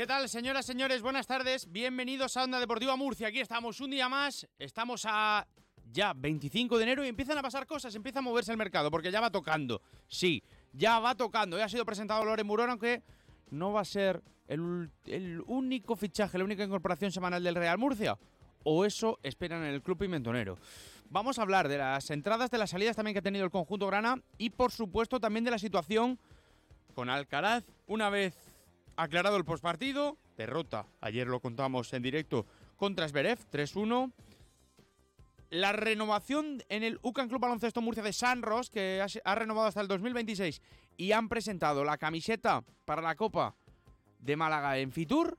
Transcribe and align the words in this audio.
¿Qué 0.00 0.06
tal, 0.06 0.30
señoras, 0.30 0.64
señores? 0.64 1.02
Buenas 1.02 1.26
tardes. 1.26 1.70
Bienvenidos 1.70 2.34
a 2.38 2.44
Onda 2.44 2.58
Deportiva 2.58 2.96
Murcia. 2.96 3.28
Aquí 3.28 3.38
estamos 3.38 3.82
un 3.82 3.90
día 3.90 4.08
más. 4.08 4.48
Estamos 4.58 5.02
a 5.06 5.46
ya 5.92 6.14
25 6.14 6.78
de 6.78 6.84
enero 6.84 7.04
y 7.04 7.08
empiezan 7.08 7.36
a 7.36 7.42
pasar 7.42 7.66
cosas, 7.66 7.94
empieza 7.94 8.20
a 8.20 8.22
moverse 8.22 8.50
el 8.50 8.56
mercado 8.56 8.90
porque 8.90 9.12
ya 9.12 9.20
va 9.20 9.30
tocando. 9.30 9.82
Sí, 10.08 10.42
ya 10.72 11.00
va 11.00 11.14
tocando. 11.14 11.58
Ya 11.58 11.66
ha 11.66 11.68
sido 11.68 11.84
presentado 11.84 12.24
Loren 12.24 12.46
Murón, 12.46 12.70
aunque 12.70 13.02
no 13.50 13.74
va 13.74 13.82
a 13.82 13.84
ser 13.84 14.22
el, 14.48 14.90
el 15.04 15.42
único 15.46 15.94
fichaje, 15.96 16.38
la 16.38 16.44
única 16.44 16.64
incorporación 16.64 17.12
semanal 17.12 17.44
del 17.44 17.56
Real 17.56 17.76
Murcia. 17.76 18.16
O 18.64 18.86
eso 18.86 19.18
esperan 19.22 19.64
en 19.64 19.74
el 19.74 19.82
club 19.82 19.98
pimentonero. 19.98 20.56
Vamos 21.10 21.38
a 21.38 21.42
hablar 21.42 21.68
de 21.68 21.76
las 21.76 22.08
entradas, 22.10 22.50
de 22.50 22.56
las 22.56 22.70
salidas 22.70 22.96
también 22.96 23.12
que 23.12 23.18
ha 23.18 23.22
tenido 23.22 23.44
el 23.44 23.50
conjunto 23.50 23.86
Grana 23.86 24.16
y 24.38 24.48
por 24.48 24.72
supuesto 24.72 25.20
también 25.20 25.44
de 25.44 25.50
la 25.50 25.58
situación 25.58 26.18
con 26.94 27.10
Alcaraz. 27.10 27.64
Una 27.86 28.08
vez 28.08 28.49
aclarado 29.02 29.36
el 29.36 29.44
postpartido, 29.44 30.18
derrota, 30.36 30.86
ayer 31.00 31.26
lo 31.26 31.40
contamos 31.40 31.92
en 31.94 32.02
directo 32.02 32.46
contra 32.76 33.08
Zverev, 33.08 33.38
3-1. 33.50 34.12
La 35.50 35.72
renovación 35.72 36.62
en 36.68 36.84
el 36.84 36.98
UCAN 37.02 37.28
Club 37.28 37.40
Baloncesto 37.40 37.80
Murcia 37.80 38.02
de 38.02 38.12
San 38.12 38.42
Ros, 38.42 38.70
que 38.70 39.04
ha, 39.24 39.34
renovado 39.34 39.66
hasta 39.66 39.80
el 39.80 39.88
2026, 39.88 40.62
y 40.96 41.12
han 41.12 41.28
presentado 41.28 41.82
la 41.82 41.98
camiseta 41.98 42.62
para 42.84 43.02
la 43.02 43.16
Copa 43.16 43.56
de 44.18 44.36
Málaga 44.36 44.78
en 44.78 44.92
Fitur. 44.92 45.38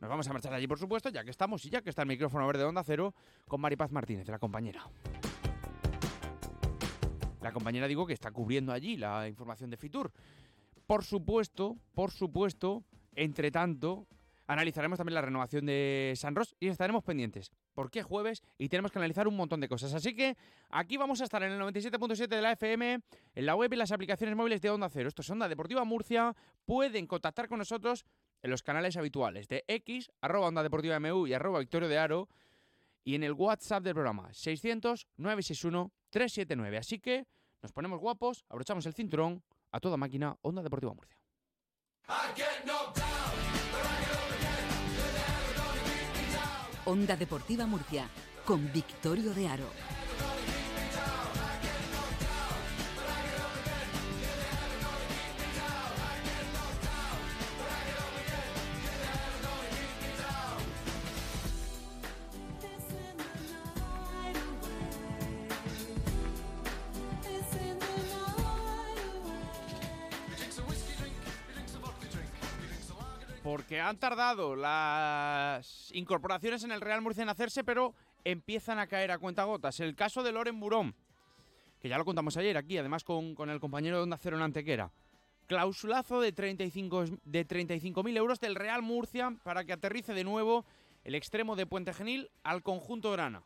Nos 0.00 0.10
vamos 0.10 0.26
a 0.26 0.32
marchar 0.32 0.54
allí, 0.54 0.66
por 0.66 0.78
supuesto, 0.78 1.10
ya 1.10 1.24
que 1.24 1.30
estamos 1.30 1.64
y 1.66 1.70
ya 1.70 1.82
que 1.82 1.90
está 1.90 2.02
el 2.02 2.08
micrófono 2.08 2.46
verde 2.46 2.62
de 2.62 2.68
Onda 2.68 2.82
Cero 2.84 3.14
con 3.46 3.60
Maripaz 3.60 3.92
Martínez, 3.92 4.26
la 4.28 4.38
compañera. 4.38 4.88
La 7.42 7.52
compañera, 7.52 7.86
digo, 7.86 8.06
que 8.06 8.14
está 8.14 8.30
cubriendo 8.30 8.72
allí 8.72 8.96
la 8.96 9.28
información 9.28 9.70
de 9.70 9.76
Fitur. 9.76 10.10
Por 10.88 11.04
supuesto, 11.04 11.76
por 11.92 12.10
supuesto, 12.10 12.82
entre 13.14 13.50
tanto, 13.50 14.06
analizaremos 14.46 14.96
también 14.96 15.16
la 15.16 15.20
renovación 15.20 15.66
de 15.66 16.14
San 16.16 16.34
Ros 16.34 16.56
y 16.58 16.68
estaremos 16.68 17.04
pendientes 17.04 17.50
porque 17.74 18.02
jueves 18.02 18.42
y 18.56 18.70
tenemos 18.70 18.90
que 18.90 18.98
analizar 18.98 19.28
un 19.28 19.36
montón 19.36 19.60
de 19.60 19.68
cosas. 19.68 19.92
Así 19.92 20.14
que 20.14 20.38
aquí 20.70 20.96
vamos 20.96 21.20
a 21.20 21.24
estar 21.24 21.42
en 21.42 21.52
el 21.52 21.60
97.7 21.60 22.28
de 22.28 22.40
la 22.40 22.52
FM, 22.52 23.00
en 23.34 23.46
la 23.46 23.54
web 23.54 23.70
y 23.70 23.76
las 23.76 23.92
aplicaciones 23.92 24.34
móviles 24.34 24.62
de 24.62 24.70
Onda 24.70 24.88
Cero. 24.88 25.08
Esto 25.08 25.20
es 25.20 25.28
Onda 25.28 25.46
Deportiva 25.46 25.84
Murcia. 25.84 26.34
Pueden 26.64 27.06
contactar 27.06 27.48
con 27.48 27.58
nosotros 27.58 28.06
en 28.42 28.50
los 28.50 28.62
canales 28.62 28.96
habituales 28.96 29.46
de 29.46 29.64
X, 29.68 30.10
arroba 30.22 30.48
Onda 30.48 30.62
Deportiva 30.62 30.98
MU 30.98 31.26
y 31.26 31.34
arroba 31.34 31.58
Victorio 31.58 31.86
de 31.86 31.98
Aro 31.98 32.30
y 33.04 33.14
en 33.14 33.24
el 33.24 33.34
WhatsApp 33.34 33.82
del 33.82 33.92
programa 33.92 34.30
600-961-379. 34.30 36.78
Así 36.78 36.98
que 36.98 37.26
nos 37.60 37.72
ponemos 37.72 38.00
guapos, 38.00 38.46
abrochamos 38.48 38.86
el 38.86 38.94
cinturón 38.94 39.42
a 39.72 39.80
toda 39.80 39.96
máquina 39.96 40.36
Onda 40.42 40.62
Deportiva 40.62 40.94
Murcia. 40.94 41.16
Onda 46.86 47.16
Deportiva 47.16 47.66
Murcia, 47.66 48.08
con 48.46 48.72
Victorio 48.72 49.34
de 49.34 49.46
Aro. 49.46 49.97
Porque 73.48 73.80
han 73.80 73.96
tardado 73.96 74.56
las 74.56 75.90
incorporaciones 75.94 76.64
en 76.64 76.70
el 76.70 76.82
Real 76.82 77.00
Murcia 77.00 77.22
en 77.22 77.30
hacerse, 77.30 77.64
pero 77.64 77.94
empiezan 78.22 78.78
a 78.78 78.86
caer 78.86 79.10
a 79.10 79.16
cuentagotas. 79.16 79.80
El 79.80 79.96
caso 79.96 80.22
de 80.22 80.32
Loren 80.32 80.60
Burón, 80.60 80.94
que 81.80 81.88
ya 81.88 81.96
lo 81.96 82.04
contamos 82.04 82.36
ayer 82.36 82.58
aquí, 82.58 82.76
además 82.76 83.04
con, 83.04 83.48
el 83.48 83.58
compañero 83.58 83.96
de 83.96 84.02
Onda 84.02 84.18
Cero 84.18 84.36
en 84.36 84.42
Antequera. 84.42 84.92
Clausulazo 85.46 86.20
de 86.20 86.34
35.000 86.34 87.20
de 87.24 87.46
35 87.46 88.06
euros 88.08 88.38
del 88.38 88.54
Real 88.54 88.82
Murcia 88.82 89.34
para 89.42 89.64
que 89.64 89.72
aterrice 89.72 90.12
de 90.12 90.24
nuevo 90.24 90.66
el 91.02 91.14
extremo 91.14 91.56
de 91.56 91.64
Puente 91.64 91.94
Genil 91.94 92.30
al 92.42 92.62
conjunto 92.62 93.10
Grana. 93.12 93.44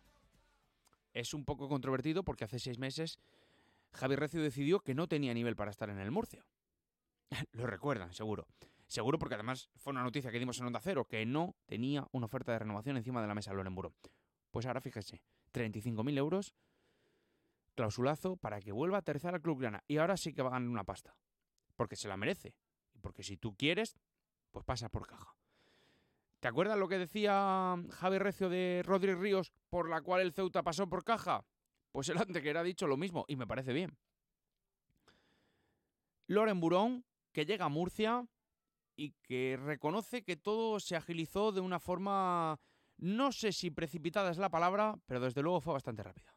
Es 1.15 1.33
un 1.33 1.45
poco 1.45 1.69
controvertido 1.69 2.25
porque 2.25 2.43
hace 2.43 2.59
seis 2.59 2.77
meses 2.77 3.21
Javi 3.93 4.17
Recio 4.17 4.43
decidió 4.43 4.81
que 4.81 4.97
no 4.97 5.07
tenía 5.07 5.33
nivel 5.33 5.55
para 5.55 5.71
estar 5.71 5.91
en 5.91 6.01
el 6.01 6.11
Murcia. 6.11 6.45
lo 7.53 7.69
recuerdan, 7.69 8.13
seguro. 8.13 8.49
Seguro 8.93 9.19
porque 9.19 9.37
además 9.37 9.71
fue 9.77 9.95
una 9.95 10.03
noticia 10.03 10.31
que 10.31 10.39
dimos 10.39 10.61
en 10.61 10.67
Onda 10.67 10.79
Cero, 10.79 11.07
que 11.07 11.25
no 11.25 11.57
tenía 11.65 12.07
una 12.13 12.27
oferta 12.27 12.53
de 12.53 12.59
renovación 12.59 12.99
encima 12.99 13.23
de 13.23 13.27
la 13.27 13.35
mesa 13.35 13.55
Loren 13.55 13.75
Buró. 13.75 13.95
Pues 14.51 14.67
ahora 14.67 14.83
fíjese, 14.83 15.23
35.000 15.55 16.19
euros, 16.19 16.55
clausulazo 17.75 18.37
para 18.37 18.61
que 18.61 18.71
vuelva 18.71 18.99
a 18.99 19.01
aterrizar 19.01 19.35
al 19.35 19.41
Club 19.41 19.61
Grana. 19.61 19.83
Y 19.89 19.97
ahora 19.97 20.19
sí 20.19 20.35
que 20.35 20.43
va 20.43 20.51
a 20.51 20.53
ganar 20.53 20.69
una 20.69 20.85
pasta. 20.85 21.17
Porque 21.75 21.97
se 21.97 22.07
la 22.07 22.19
merece. 22.19 22.55
Y 22.93 22.99
porque 22.99 23.23
si 23.23 23.39
tú 23.39 23.57
quieres, 23.57 23.97
pues 24.51 24.63
pasa 24.67 24.91
por 24.91 25.07
caja. 25.07 25.39
¿Te 26.41 26.49
acuerdas 26.49 26.77
lo 26.77 26.87
que 26.87 26.99
decía 26.99 27.83
Javi 27.93 28.19
Recio 28.19 28.51
de 28.51 28.83
Rodríguez 28.85 29.21
Ríos, 29.21 29.53
por 29.71 29.89
la 29.89 30.03
cual 30.03 30.21
el 30.21 30.35
Ceuta 30.35 30.63
pasó 30.63 30.87
por 30.87 31.03
caja? 31.03 31.47
Pues 31.93 32.11
él 32.11 32.19
antes 32.19 32.43
que 32.43 32.51
era 32.51 32.63
dicho 32.63 32.87
lo 32.87 32.99
mismo, 32.99 33.25
y 33.27 33.37
me 33.37 33.47
parece 33.47 33.73
bien. 33.73 33.97
Loren 36.27 36.61
Burón, 36.61 37.07
que 37.33 37.47
llega 37.47 37.65
a 37.65 37.71
Murcia, 37.71 38.27
y 38.97 39.13
que 39.23 39.59
reconoce 39.63 40.23
que 40.23 40.37
todo 40.37 40.81
se 40.81 40.97
agilizó 40.97 41.53
de 41.53 41.61
una 41.61 41.81
forma, 41.81 42.61
no 42.99 43.33
sé 43.33 43.53
si 43.53 43.71
precipitada 43.71 44.31
es 44.31 44.39
la 44.39 44.51
palabra, 44.51 44.97
pero 45.07 45.21
desde 45.21 45.43
luego 45.43 45.61
fue 45.61 45.75
bastante 45.75 46.03
rápida. 46.03 46.33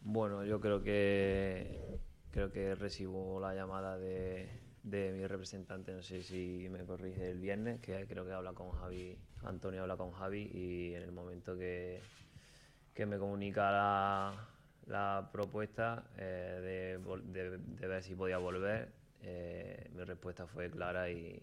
Bueno, 0.00 0.44
yo 0.44 0.60
creo 0.60 0.82
que 0.82 2.00
creo 2.32 2.50
que 2.50 2.74
recibo 2.74 3.38
la 3.40 3.54
llamada 3.54 3.98
de, 3.98 4.48
mi 4.82 5.26
representante, 5.26 5.92
no 5.92 6.02
sé 6.02 6.22
si 6.22 6.66
me 6.70 6.84
corrige 6.84 7.30
el 7.30 7.38
viernes, 7.38 7.80
que 7.80 8.06
creo 8.08 8.24
que 8.24 8.32
habla 8.32 8.52
con 8.52 8.72
Javi, 8.72 9.16
Antonio 9.44 9.82
habla 9.82 9.96
con 9.96 10.10
Javi 10.12 10.50
y 10.52 10.94
en 10.94 11.02
el 11.02 11.12
momento 11.12 11.56
que, 11.56 12.00
que 12.94 13.06
me 13.06 13.18
comunica 13.18 13.70
la, 14.86 15.28
propuesta 15.30 16.04
eh, 16.16 16.98
de, 16.98 17.86
ver 17.86 18.02
si 18.02 18.14
podía 18.16 18.38
volver, 18.38 18.92
eh, 19.20 19.88
mi 19.94 20.02
respuesta 20.02 20.46
fue 20.46 20.70
clara 20.70 21.10
y, 21.10 21.40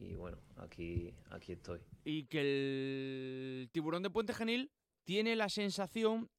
y 0.00 0.14
bueno, 0.14 0.38
aquí, 0.56 1.14
aquí 1.30 1.52
estoy. 1.52 1.80
Y 2.04 2.24
que 2.24 2.40
el 2.40 3.68
tiburón 3.70 4.02
de 4.02 4.10
Puente 4.10 4.32
Genil 4.32 4.72
tiene 5.04 5.36
la 5.36 5.48
sensación 5.48 6.30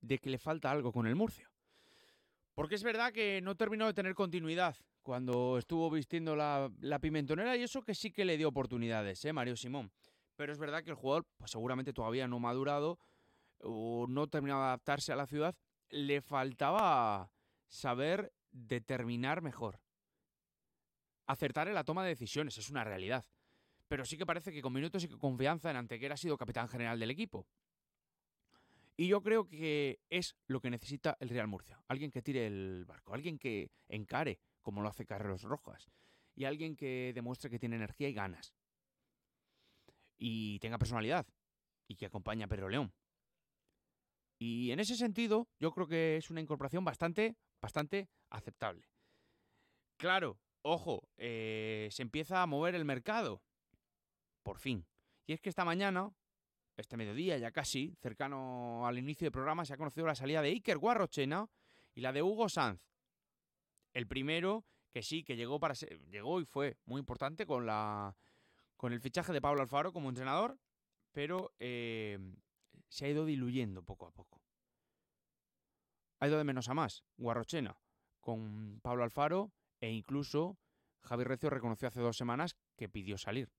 de 0.00 0.18
que 0.18 0.30
le 0.30 0.38
falta 0.38 0.70
algo 0.70 0.92
con 0.92 1.06
el 1.06 1.16
Murcia. 1.16 1.50
Porque 2.54 2.76
es 2.76 2.82
verdad 2.82 3.12
que 3.12 3.40
no 3.42 3.56
terminó 3.56 3.86
de 3.86 3.94
tener 3.94 4.14
continuidad 4.14 4.76
cuando 5.02 5.58
estuvo 5.58 5.90
vistiendo 5.90 6.36
la, 6.36 6.70
pimentonera 7.00 7.56
y 7.56 7.62
eso 7.62 7.82
que 7.82 7.94
sí 7.94 8.12
que 8.12 8.24
le 8.24 8.36
dio 8.36 8.48
oportunidades, 8.48 9.24
¿eh, 9.24 9.32
Mario 9.32 9.56
Simón? 9.56 9.90
Pero 10.36 10.52
es 10.52 10.58
verdad 10.58 10.84
que 10.84 10.90
el 10.90 10.96
jugador 10.96 11.26
pues 11.36 11.50
seguramente 11.50 11.92
todavía 11.92 12.28
no 12.28 12.38
madurado 12.38 12.98
o 13.62 14.06
no 14.08 14.28
terminaba 14.28 14.62
de 14.62 14.68
adaptarse 14.68 15.12
a 15.12 15.16
la 15.16 15.26
ciudad. 15.26 15.56
Le 15.90 16.20
faltaba 16.20 17.32
saber 17.66 18.32
determinar 18.52 19.42
mejor 19.42 19.80
acertar 21.30 21.68
en 21.68 21.74
la 21.74 21.84
toma 21.84 22.02
de 22.02 22.10
decisiones, 22.10 22.56
es 22.58 22.70
una 22.70 22.84
realidad. 22.84 23.24
Pero 23.88 24.04
sí 24.04 24.16
que 24.16 24.26
parece 24.26 24.52
que 24.52 24.62
con 24.62 24.72
minutos 24.72 25.02
y 25.04 25.08
con 25.08 25.18
confianza 25.18 25.70
en 25.70 25.76
Antequera 25.76 26.14
ha 26.14 26.16
sido 26.16 26.36
capitán 26.36 26.68
general 26.68 26.98
del 26.98 27.10
equipo. 27.10 27.46
Y 28.96 29.08
yo 29.08 29.22
creo 29.22 29.48
que 29.48 30.00
es 30.10 30.36
lo 30.46 30.60
que 30.60 30.70
necesita 30.70 31.16
el 31.20 31.30
Real 31.30 31.48
Murcia. 31.48 31.82
Alguien 31.88 32.10
que 32.10 32.22
tire 32.22 32.46
el 32.46 32.84
barco, 32.84 33.14
alguien 33.14 33.38
que 33.38 33.70
encare, 33.88 34.38
como 34.60 34.82
lo 34.82 34.88
hace 34.88 35.06
Carlos 35.06 35.42
Rojas, 35.42 35.90
y 36.34 36.44
alguien 36.44 36.76
que 36.76 37.12
demuestre 37.14 37.50
que 37.50 37.58
tiene 37.58 37.76
energía 37.76 38.08
y 38.08 38.12
ganas. 38.12 38.54
Y 40.18 40.58
tenga 40.58 40.78
personalidad, 40.78 41.26
y 41.88 41.96
que 41.96 42.06
acompañe 42.06 42.44
a 42.44 42.48
Pedro 42.48 42.68
León. 42.68 42.92
Y 44.38 44.70
en 44.70 44.80
ese 44.80 44.96
sentido, 44.96 45.48
yo 45.58 45.72
creo 45.72 45.86
que 45.86 46.16
es 46.18 46.30
una 46.30 46.40
incorporación 46.40 46.84
bastante, 46.84 47.36
bastante 47.60 48.08
aceptable. 48.30 48.86
Claro, 49.96 50.38
ojo, 50.62 51.08
eh, 51.16 51.88
se 51.90 52.02
empieza 52.02 52.42
a 52.42 52.46
mover 52.46 52.74
el 52.74 52.84
mercado. 52.84 53.42
Por 54.42 54.58
fin. 54.58 54.86
Y 55.26 55.32
es 55.32 55.40
que 55.40 55.48
esta 55.48 55.64
mañana, 55.64 56.12
este 56.76 56.96
mediodía 56.96 57.38
ya 57.38 57.50
casi, 57.50 57.94
cercano 58.00 58.86
al 58.86 58.98
inicio 58.98 59.26
del 59.26 59.32
programa, 59.32 59.64
se 59.64 59.74
ha 59.74 59.76
conocido 59.76 60.06
la 60.06 60.14
salida 60.14 60.42
de 60.42 60.48
Iker 60.48 60.78
Guarrochena 60.78 61.48
y 61.94 62.00
la 62.00 62.12
de 62.12 62.22
Hugo 62.22 62.48
Sanz. 62.48 62.80
El 63.92 64.06
primero, 64.06 64.64
que 64.90 65.02
sí, 65.02 65.24
que 65.24 65.36
llegó 65.36 65.60
para 65.60 65.74
ser, 65.74 66.00
llegó 66.08 66.40
y 66.40 66.44
fue 66.44 66.78
muy 66.84 67.00
importante 67.00 67.46
con 67.46 67.66
la 67.66 68.16
con 68.76 68.94
el 68.94 69.00
fichaje 69.00 69.34
de 69.34 69.42
Pablo 69.42 69.60
Alfaro 69.60 69.92
como 69.92 70.08
entrenador, 70.08 70.58
pero 71.12 71.52
eh, 71.58 72.18
se 72.88 73.04
ha 73.04 73.08
ido 73.10 73.26
diluyendo 73.26 73.82
poco 73.82 74.06
a 74.06 74.10
poco. 74.10 74.40
Ha 76.18 76.28
ido 76.28 76.38
de 76.38 76.44
menos 76.44 76.68
a 76.70 76.74
más. 76.74 77.04
Guarrochena 77.18 77.76
con 78.20 78.80
Pablo 78.82 79.04
Alfaro 79.04 79.52
e 79.80 79.90
incluso 79.90 80.58
Javi 81.02 81.24
Recio 81.24 81.50
reconoció 81.50 81.88
hace 81.88 82.00
dos 82.00 82.16
semanas 82.16 82.56
que 82.76 82.88
pidió 82.88 83.18
salir. 83.18 83.50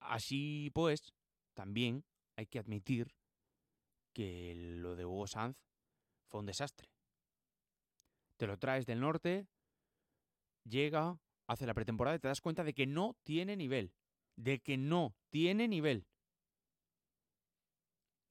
Así 0.00 0.70
pues, 0.74 1.12
también 1.54 2.04
hay 2.36 2.46
que 2.46 2.58
admitir 2.58 3.14
que 4.12 4.54
lo 4.54 4.96
de 4.96 5.04
Hugo 5.04 5.26
Sanz 5.26 5.56
fue 6.28 6.40
un 6.40 6.46
desastre. 6.46 6.90
Te 8.36 8.46
lo 8.46 8.58
traes 8.58 8.86
del 8.86 9.00
norte, 9.00 9.46
llega, 10.64 11.18
hace 11.46 11.66
la 11.66 11.74
pretemporada 11.74 12.16
y 12.16 12.20
te 12.20 12.28
das 12.28 12.40
cuenta 12.40 12.64
de 12.64 12.74
que 12.74 12.86
no 12.86 13.16
tiene 13.22 13.56
nivel. 13.56 13.92
De 14.36 14.60
que 14.60 14.78
no 14.78 15.14
tiene 15.28 15.68
nivel. 15.68 16.06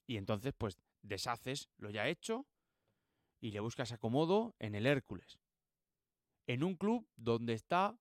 Y 0.07 0.17
entonces, 0.17 0.53
pues, 0.57 0.79
deshaces 1.03 1.69
lo 1.77 1.91
ya 1.91 2.07
hecho 2.07 2.47
y 3.39 3.51
le 3.51 3.59
buscas 3.59 3.91
acomodo 3.91 4.55
en 4.57 4.73
el 4.73 4.87
Hércules. 4.87 5.39
En 6.49 6.63
un 6.63 6.75
club 6.75 7.07
donde 7.15 7.53
está 7.53 7.95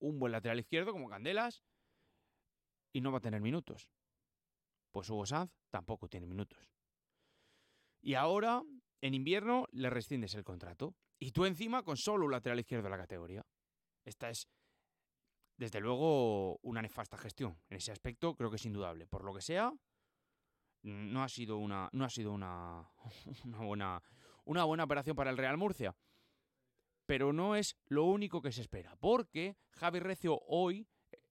un 0.00 0.18
buen 0.18 0.32
lateral 0.32 0.60
izquierdo 0.60 0.92
como 0.92 1.08
Candelas 1.08 1.64
y 2.92 3.00
no 3.00 3.10
va 3.10 3.16
a 3.16 3.22
tener 3.22 3.40
minutos. 3.40 3.88
Pues 4.90 5.08
Hugo 5.08 5.24
Sanz 5.24 5.50
tampoco 5.70 6.10
tiene 6.10 6.26
minutos. 6.26 6.70
Y 8.02 8.16
ahora, 8.16 8.62
en 9.00 9.14
invierno, 9.14 9.64
le 9.72 9.88
rescindes 9.88 10.34
el 10.34 10.44
contrato. 10.44 10.94
Y 11.18 11.32
tú 11.32 11.46
encima 11.46 11.84
con 11.84 11.96
solo 11.96 12.26
un 12.26 12.32
lateral 12.32 12.60
izquierdo 12.60 12.88
en 12.88 12.92
la 12.92 12.98
categoría. 12.98 13.46
Esta 14.04 14.28
es, 14.28 14.46
desde 15.56 15.80
luego, 15.80 16.58
una 16.58 16.82
nefasta 16.82 17.16
gestión. 17.16 17.58
En 17.70 17.78
ese 17.78 17.92
aspecto 17.92 18.34
creo 18.34 18.50
que 18.50 18.56
es 18.56 18.66
indudable. 18.66 19.06
Por 19.06 19.24
lo 19.24 19.32
que 19.32 19.40
sea, 19.40 19.72
no 20.82 21.22
ha 21.22 21.30
sido 21.30 21.56
una, 21.56 21.88
no 21.92 22.04
ha 22.04 22.10
sido 22.10 22.30
una, 22.30 22.90
buena, 23.44 24.02
una 24.44 24.64
buena 24.64 24.84
operación 24.84 25.16
para 25.16 25.30
el 25.30 25.38
Real 25.38 25.56
Murcia. 25.56 25.96
Pero 27.08 27.32
no 27.32 27.56
es 27.56 27.74
lo 27.86 28.04
único 28.04 28.42
que 28.42 28.52
se 28.52 28.60
espera. 28.60 28.94
Porque 29.00 29.56
Javi 29.70 29.98
Recio 29.98 30.42
hoy, 30.46 30.86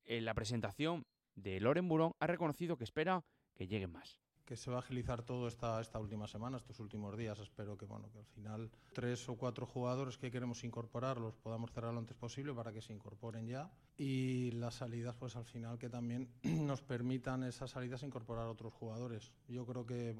en 0.05 0.25
la 0.25 0.33
presentación 0.33 1.05
de 1.35 1.59
Loren 1.59 1.87
Burón, 1.87 2.13
ha 2.19 2.25
reconocido 2.25 2.77
que 2.77 2.83
espera 2.83 3.23
que 3.53 3.67
lleguen 3.67 3.91
más 3.91 4.19
que 4.43 4.55
se 4.55 4.71
va 4.71 4.77
a 4.77 4.79
agilizar 4.79 5.23
todo 5.23 5.45
esta, 5.49 5.81
esta 5.81 5.99
última 5.99 6.25
semana, 6.25 6.55
estos 6.55 6.79
últimos 6.79 7.17
días. 7.17 7.37
Espero 7.37 7.77
que, 7.77 7.85
bueno, 7.85 8.09
que 8.13 8.19
al 8.19 8.25
final 8.25 8.71
tres 8.93 9.27
o 9.27 9.35
cuatro 9.35 9.65
jugadores 9.67 10.17
que 10.17 10.31
queremos 10.31 10.63
incorporar 10.63 11.19
los 11.19 11.35
podamos 11.35 11.69
cerrar 11.73 11.93
lo 11.93 11.99
antes 11.99 12.15
posible 12.15 12.53
para 12.53 12.71
que 12.71 12.81
se 12.81 12.93
incorporen 12.93 13.45
ya. 13.45 13.69
Y 13.97 14.51
las 14.51 14.75
salidas, 14.75 15.17
pues 15.17 15.35
al 15.35 15.43
final 15.43 15.77
que 15.77 15.89
también 15.89 16.29
nos 16.43 16.81
permitan 16.81 17.43
esas 17.43 17.71
salidas 17.71 18.03
incorporar 18.03 18.47
otros 18.47 18.73
jugadores. 18.73 19.33
Yo 19.49 19.65
creo 19.65 19.85
que 19.85 20.15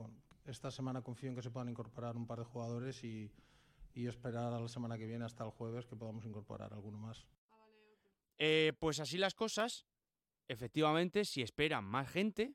esta 0.45 0.71
semana 0.71 1.01
confío 1.01 1.29
en 1.29 1.35
que 1.35 1.41
se 1.41 1.49
puedan 1.49 1.69
incorporar 1.69 2.17
un 2.17 2.27
par 2.27 2.39
de 2.39 2.45
jugadores 2.45 3.01
y, 3.05 3.31
y 3.97 4.05
esperar 4.05 4.53
a 4.53 4.59
la 4.59 4.67
semana 4.67 4.95
que 4.95 5.07
viene 5.07 5.25
hasta 5.25 5.43
el 5.43 5.49
jueves 5.49 5.87
que 5.87 5.95
podamos 5.95 6.23
incorporar 6.23 6.71
alguno 6.71 6.99
más. 6.99 7.25
Eh, 8.37 8.73
pues 8.77 8.99
así 8.99 9.17
las 9.17 9.33
cosas, 9.33 9.87
efectivamente, 10.47 11.25
si 11.25 11.41
esperan 11.41 11.83
más 11.83 12.07
gente, 12.07 12.53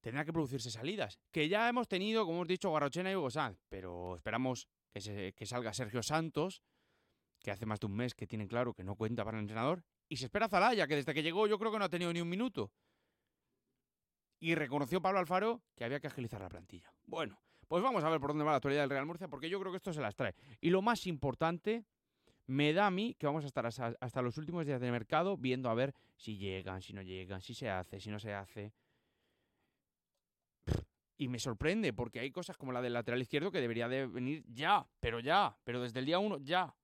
tendrá 0.00 0.24
que 0.24 0.32
producirse 0.32 0.70
salidas. 0.70 1.20
Que 1.30 1.46
ya 1.50 1.68
hemos 1.68 1.88
tenido, 1.88 2.24
como 2.24 2.38
hemos 2.38 2.48
dicho, 2.48 2.72
Garrochena 2.72 3.12
y 3.12 3.16
Hugo 3.16 3.30
Sanz, 3.30 3.58
pero 3.68 4.16
esperamos 4.16 4.66
que, 4.90 5.02
se, 5.02 5.34
que 5.34 5.44
salga 5.44 5.74
Sergio 5.74 6.02
Santos, 6.02 6.62
que 7.42 7.50
hace 7.50 7.66
más 7.66 7.78
de 7.78 7.86
un 7.86 7.94
mes 7.94 8.14
que 8.14 8.26
tienen 8.26 8.48
claro 8.48 8.72
que 8.72 8.84
no 8.84 8.96
cuenta 8.96 9.26
para 9.26 9.36
el 9.36 9.42
entrenador, 9.42 9.84
y 10.08 10.16
se 10.16 10.24
espera 10.24 10.48
Zalaya, 10.48 10.86
que 10.86 10.96
desde 10.96 11.12
que 11.12 11.22
llegó 11.22 11.46
yo 11.46 11.58
creo 11.58 11.70
que 11.70 11.78
no 11.78 11.84
ha 11.84 11.90
tenido 11.90 12.14
ni 12.14 12.22
un 12.22 12.30
minuto. 12.30 12.72
Y 14.40 14.54
reconoció 14.54 15.02
Pablo 15.02 15.18
Alfaro 15.18 15.62
que 15.76 15.84
había 15.84 16.00
que 16.00 16.06
agilizar 16.06 16.40
la 16.40 16.48
plantilla. 16.48 16.94
Bueno, 17.04 17.38
pues 17.72 17.82
vamos 17.82 18.04
a 18.04 18.10
ver 18.10 18.20
por 18.20 18.28
dónde 18.28 18.44
va 18.44 18.50
la 18.50 18.56
actualidad 18.58 18.82
del 18.82 18.90
Real 18.90 19.06
Murcia, 19.06 19.28
porque 19.28 19.48
yo 19.48 19.58
creo 19.58 19.72
que 19.72 19.78
esto 19.78 19.94
se 19.94 20.02
las 20.02 20.14
trae. 20.14 20.34
Y 20.60 20.68
lo 20.68 20.82
más 20.82 21.06
importante, 21.06 21.86
me 22.46 22.74
da 22.74 22.88
a 22.88 22.90
mí 22.90 23.14
que 23.14 23.24
vamos 23.24 23.44
a 23.44 23.46
estar 23.46 23.64
hasta, 23.64 24.20
los 24.20 24.36
últimos 24.36 24.66
días 24.66 24.78
del 24.78 24.92
mercado 24.92 25.38
viendo 25.38 25.70
a 25.70 25.74
ver 25.74 25.94
si 26.14 26.36
llegan, 26.36 26.82
si 26.82 26.92
no 26.92 27.00
llegan, 27.00 27.40
si 27.40 27.54
se 27.54 27.70
hace, 27.70 27.98
si 27.98 28.10
no 28.10 28.18
se 28.18 28.34
hace. 28.34 28.74
Y 31.16 31.28
me 31.28 31.38
sorprende 31.38 31.94
porque 31.94 32.20
hay 32.20 32.30
cosas 32.30 32.58
como 32.58 32.72
la 32.72 32.82
del 32.82 32.92
lateral 32.92 33.22
izquierdo 33.22 33.50
que 33.50 33.62
debería 33.62 33.88
de 33.88 34.06
venir 34.06 34.44
ya, 34.48 34.86
pero 35.00 35.20
ya, 35.20 35.56
pero 35.64 35.80
desde 35.80 36.00
el 36.00 36.04
día 36.04 36.18
uno, 36.18 36.36
ya. 36.40 36.76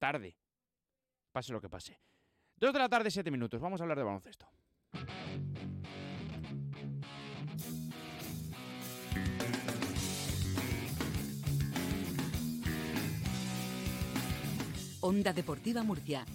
Tarde. 0.00 0.36
Pase 1.30 1.52
lo 1.52 1.60
que 1.60 1.68
pase. 1.68 2.00
Dos 2.56 2.72
de 2.72 2.80
la 2.80 2.88
tarde, 2.88 3.12
siete 3.12 3.30
minutos. 3.30 3.60
Vamos 3.60 3.80
a 3.80 3.84
hablar 3.84 3.98
de 3.98 4.02
baloncesto. 4.02 4.48
Onda 15.02 15.32
Deportiva 15.32 15.82
Murcia. 15.82 16.26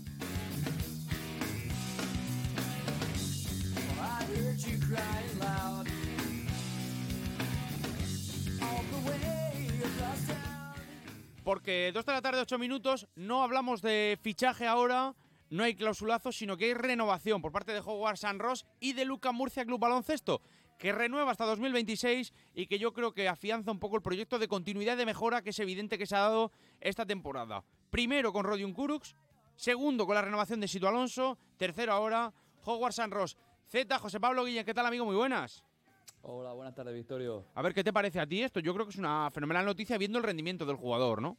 Porque 11.44 11.92
dos 11.94 12.06
de 12.08 12.12
la 12.12 12.22
tarde, 12.24 12.42
ocho 12.42 12.58
minutos, 12.58 13.08
no 13.16 13.44
hablamos 13.44 13.84
de 13.84 14.18
fichaje 14.20 14.66
ahora, 14.66 15.14
no 15.52 15.64
hay 15.64 15.76
clausulazo, 15.76 16.32
sino 16.32 16.58
que 16.58 16.66
hay 16.66 16.74
renovación 16.74 17.44
por 17.44 17.52
parte 17.52 17.72
de 17.72 17.82
Howard 17.82 18.18
San 18.18 18.40
Ross 18.40 18.66
y 18.80 18.94
de 18.94 19.06
Luca 19.06 19.32
Murcia 19.32 19.64
Club 19.64 19.80
Baloncesto, 19.80 20.42
que 20.80 20.92
renueva 20.92 21.30
hasta 21.30 21.46
2026 21.46 22.34
y 22.56 22.66
que 22.66 22.80
yo 22.80 22.94
creo 22.94 23.14
que 23.14 23.30
afianza 23.30 23.70
un 23.70 23.80
poco 23.80 23.96
el 23.96 24.02
proyecto 24.02 24.40
de 24.40 24.48
continuidad 24.48 24.98
de 24.98 25.06
mejora 25.06 25.44
que 25.44 25.52
es 25.52 25.60
evidente 25.60 26.00
que 26.00 26.08
se 26.08 26.16
ha 26.16 26.22
dado 26.22 26.52
esta 26.82 27.06
temporada. 27.06 27.64
Primero 27.90 28.34
con 28.34 28.44
Rodion 28.44 28.74
Kurux, 28.74 29.16
segundo 29.56 30.06
con 30.06 30.16
la 30.16 30.22
renovación 30.22 30.60
de 30.60 30.68
Sito 30.68 30.88
Alonso, 30.88 31.38
tercero 31.58 31.94
ahora 31.94 32.34
Howard 32.66 32.94
San 32.94 33.12
Ross. 33.12 33.38
Z, 33.68 33.98
José 34.00 34.20
Pablo 34.20 34.44
Guillén, 34.44 34.66
¿qué 34.66 34.74
tal 34.74 34.86
amigo? 34.86 35.06
Muy 35.06 35.16
buenas. 35.16 35.64
Hola, 36.22 36.54
buenas 36.54 36.74
tardes, 36.74 36.94
Victorio. 36.94 37.46
A 37.54 37.62
ver, 37.62 37.74
¿qué 37.74 37.84
te 37.84 37.94
parece 37.94 38.20
a 38.20 38.28
ti 38.28 38.42
esto? 38.42 38.60
Yo 38.60 38.74
creo 38.74 38.86
que 38.86 38.92
es 38.92 38.98
una 38.98 39.30
fenomenal 39.32 39.66
noticia 39.66 39.98
viendo 39.98 40.18
el 40.18 40.24
rendimiento 40.24 40.66
del 40.66 40.76
jugador, 40.76 41.22
¿no? 41.22 41.38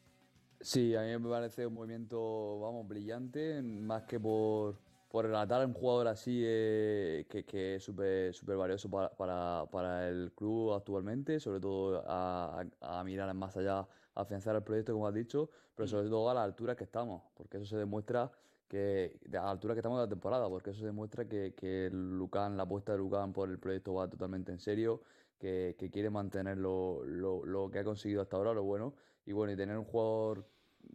Sí, 0.60 0.94
a 0.94 1.02
mí 1.02 1.18
me 1.18 1.28
parece 1.28 1.66
un 1.66 1.74
movimiento, 1.74 2.60
vamos, 2.60 2.86
brillante, 2.88 3.60
más 3.62 4.04
que 4.04 4.18
por, 4.18 4.78
por 5.10 5.26
relatar 5.26 5.60
a 5.62 5.66
un 5.66 5.74
jugador 5.74 6.08
así 6.08 6.42
eh, 6.44 7.26
que, 7.28 7.44
que 7.44 7.74
es 7.76 7.84
súper 7.84 8.32
súper 8.32 8.56
valioso 8.56 8.88
para, 8.88 9.10
para, 9.10 9.66
para 9.70 10.08
el 10.08 10.32
club 10.34 10.72
actualmente, 10.72 11.38
sobre 11.40 11.60
todo 11.60 12.02
a, 12.08 12.62
a, 12.80 13.00
a 13.00 13.04
mirar 13.04 13.32
más 13.34 13.56
allá, 13.56 13.86
afianzar 14.16 14.56
el 14.56 14.62
proyecto, 14.62 14.92
como 14.92 15.06
has 15.06 15.14
dicho, 15.14 15.50
pero 15.74 15.86
sobre 15.86 16.08
todo 16.08 16.28
a 16.30 16.34
la 16.34 16.42
altura 16.42 16.74
que 16.74 16.84
estamos, 16.84 17.22
porque 17.34 17.58
eso 17.58 17.66
se 17.66 17.76
demuestra 17.76 18.32
que 18.68 19.20
a 19.28 19.30
la 19.30 19.50
altura 19.50 19.74
que 19.74 19.80
estamos 19.80 19.98
de 19.98 20.06
la 20.06 20.08
temporada, 20.08 20.48
porque 20.48 20.70
eso 20.70 20.84
demuestra 20.84 21.28
que, 21.28 21.54
que 21.54 21.88
Lucan, 21.92 22.56
la 22.56 22.64
apuesta 22.64 22.92
de 22.92 22.98
Lucan 22.98 23.32
por 23.32 23.48
el 23.48 23.58
proyecto 23.58 23.94
va 23.94 24.08
totalmente 24.08 24.50
en 24.50 24.58
serio, 24.58 25.02
que, 25.38 25.76
que 25.78 25.90
quiere 25.90 26.10
mantener 26.10 26.58
lo, 26.58 27.04
lo, 27.04 27.44
lo, 27.44 27.70
que 27.70 27.78
ha 27.78 27.84
conseguido 27.84 28.22
hasta 28.22 28.36
ahora, 28.36 28.54
lo 28.54 28.64
bueno, 28.64 28.94
y 29.24 29.32
bueno, 29.32 29.52
y 29.52 29.56
tener 29.56 29.76
un 29.76 29.84
jugador 29.84 30.46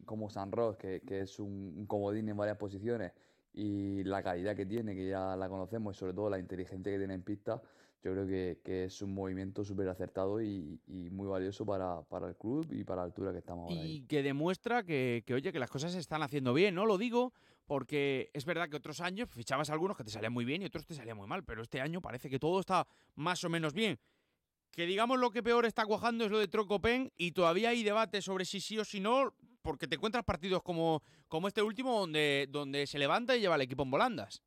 como 0.05 0.29
San 0.29 0.51
Ross, 0.51 0.77
que, 0.77 1.01
que 1.01 1.21
es 1.21 1.39
un, 1.39 1.75
un, 1.77 1.85
comodín 1.85 2.27
en 2.27 2.35
varias 2.35 2.57
posiciones, 2.57 3.13
y 3.53 4.03
la 4.03 4.23
calidad 4.23 4.55
que 4.55 4.65
tiene, 4.65 4.95
que 4.95 5.07
ya 5.07 5.35
la 5.35 5.47
conocemos, 5.47 5.95
y 5.95 5.99
sobre 5.99 6.13
todo 6.13 6.29
la 6.29 6.39
inteligencia 6.39 6.91
que 6.91 6.97
tiene 6.97 7.13
en 7.13 7.23
pista, 7.23 7.61
yo 8.03 8.13
creo 8.13 8.25
que, 8.25 8.59
que 8.63 8.85
es 8.85 9.01
un 9.01 9.13
movimiento 9.13 9.63
súper 9.63 9.87
acertado 9.87 10.41
y, 10.41 10.79
y, 10.87 11.09
muy 11.11 11.27
valioso 11.27 11.65
para, 11.65 12.01
para, 12.03 12.27
el 12.27 12.35
club 12.35 12.67
y 12.71 12.83
para 12.83 13.01
la 13.01 13.05
altura 13.05 13.31
que 13.31 13.37
estamos 13.37 13.69
ahora. 13.69 13.75
Y 13.75 13.79
ahí. 13.79 14.01
que 14.07 14.23
demuestra 14.23 14.83
que, 14.83 15.23
que, 15.25 15.35
oye, 15.35 15.51
que 15.51 15.59
las 15.59 15.69
cosas 15.69 15.91
se 15.91 15.99
están 15.99 16.23
haciendo 16.23 16.53
bien, 16.53 16.73
¿no? 16.73 16.85
Lo 16.85 16.97
digo 16.97 17.31
porque 17.67 18.31
es 18.33 18.43
verdad 18.43 18.69
que 18.69 18.75
otros 18.75 19.01
años 19.01 19.29
fichabas 19.29 19.69
algunos 19.69 19.95
que 19.95 20.03
te 20.03 20.09
salían 20.09 20.33
muy 20.33 20.45
bien 20.45 20.61
y 20.61 20.65
otros 20.65 20.85
te 20.85 20.95
salían 20.95 21.15
muy 21.15 21.27
mal, 21.27 21.43
pero 21.43 21.61
este 21.61 21.79
año 21.79 22.01
parece 22.01 22.29
que 22.29 22.39
todo 22.39 22.59
está 22.59 22.87
más 23.15 23.43
o 23.43 23.49
menos 23.49 23.73
bien. 23.73 23.99
Que 24.71 24.85
digamos 24.85 25.19
lo 25.19 25.29
que 25.31 25.43
peor 25.43 25.65
está 25.65 25.85
cuajando 25.85 26.25
es 26.25 26.31
lo 26.31 26.39
de 26.39 26.47
Trocopen 26.47 27.11
y 27.17 27.33
todavía 27.33 27.69
hay 27.69 27.83
debate 27.83 28.21
sobre 28.21 28.45
si 28.45 28.59
sí 28.61 28.79
o 28.79 28.83
si 28.83 28.99
no, 28.99 29.35
porque 29.61 29.87
te 29.87 29.95
encuentras 29.95 30.25
partidos 30.25 30.63
como, 30.63 31.03
como 31.27 31.47
este 31.47 31.61
último 31.61 31.99
donde, 31.99 32.47
donde 32.49 32.87
se 32.87 32.97
levanta 32.97 33.37
y 33.37 33.41
lleva 33.41 33.55
al 33.55 33.61
equipo 33.61 33.83
en 33.83 33.91
volandas. 33.91 34.41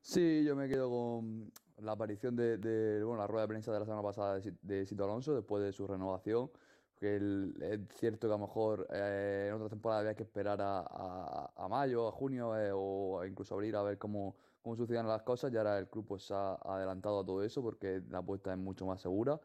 Sí, 0.00 0.44
yo 0.44 0.54
me 0.54 0.68
quedo 0.68 0.88
con 0.88 1.52
la 1.80 1.92
aparición 1.92 2.36
de, 2.36 2.58
de 2.58 3.02
bueno, 3.04 3.20
la 3.20 3.26
rueda 3.26 3.42
de 3.42 3.48
prensa 3.48 3.72
de 3.72 3.80
la 3.80 3.84
semana 3.84 4.02
pasada 4.02 4.40
de, 4.62 4.86
Sito 4.86 5.04
Alonso 5.04 5.34
después 5.34 5.62
de 5.62 5.72
su 5.72 5.86
renovación. 5.86 6.50
Que 6.96 7.16
el, 7.16 7.54
es 7.62 7.96
cierto 7.98 8.26
que 8.26 8.34
a 8.34 8.36
lo 8.36 8.46
mejor 8.46 8.88
eh, 8.92 9.46
en 9.48 9.54
otra 9.54 9.68
temporada 9.68 10.00
había 10.00 10.14
que 10.16 10.24
esperar 10.24 10.60
a, 10.60 10.80
a, 10.80 11.52
a 11.56 11.68
mayo, 11.68 12.08
a 12.08 12.12
junio 12.12 12.56
eh, 12.58 12.72
o 12.74 13.24
incluso 13.24 13.54
abril 13.54 13.76
a 13.76 13.82
ver 13.82 13.98
cómo, 13.98 14.36
cómo 14.62 14.74
sucedían 14.76 15.06
las 15.06 15.22
cosas. 15.22 15.52
Y 15.52 15.56
ahora 15.56 15.78
el 15.78 15.88
club 15.88 16.06
pues 16.06 16.30
ha 16.32 16.54
adelantado 16.56 17.20
a 17.20 17.24
todo 17.24 17.44
eso 17.44 17.62
porque 17.62 18.02
la 18.10 18.18
apuesta 18.18 18.52
es 18.52 18.58
mucho 18.58 18.84
más 18.86 19.00
segura. 19.00 19.40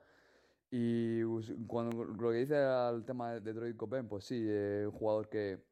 Y 0.71 1.21
cuando 1.67 2.03
lo 2.03 2.31
que 2.31 2.37
dice 2.37 2.57
al 2.57 3.05
tema 3.05 3.33
de 3.33 3.41
Detroit 3.41 3.77
Copen, 3.77 4.07
pues 4.07 4.25
sí, 4.25 4.43
es 4.49 4.87
un 4.87 4.91
jugador 4.91 5.29
que, 5.29 5.63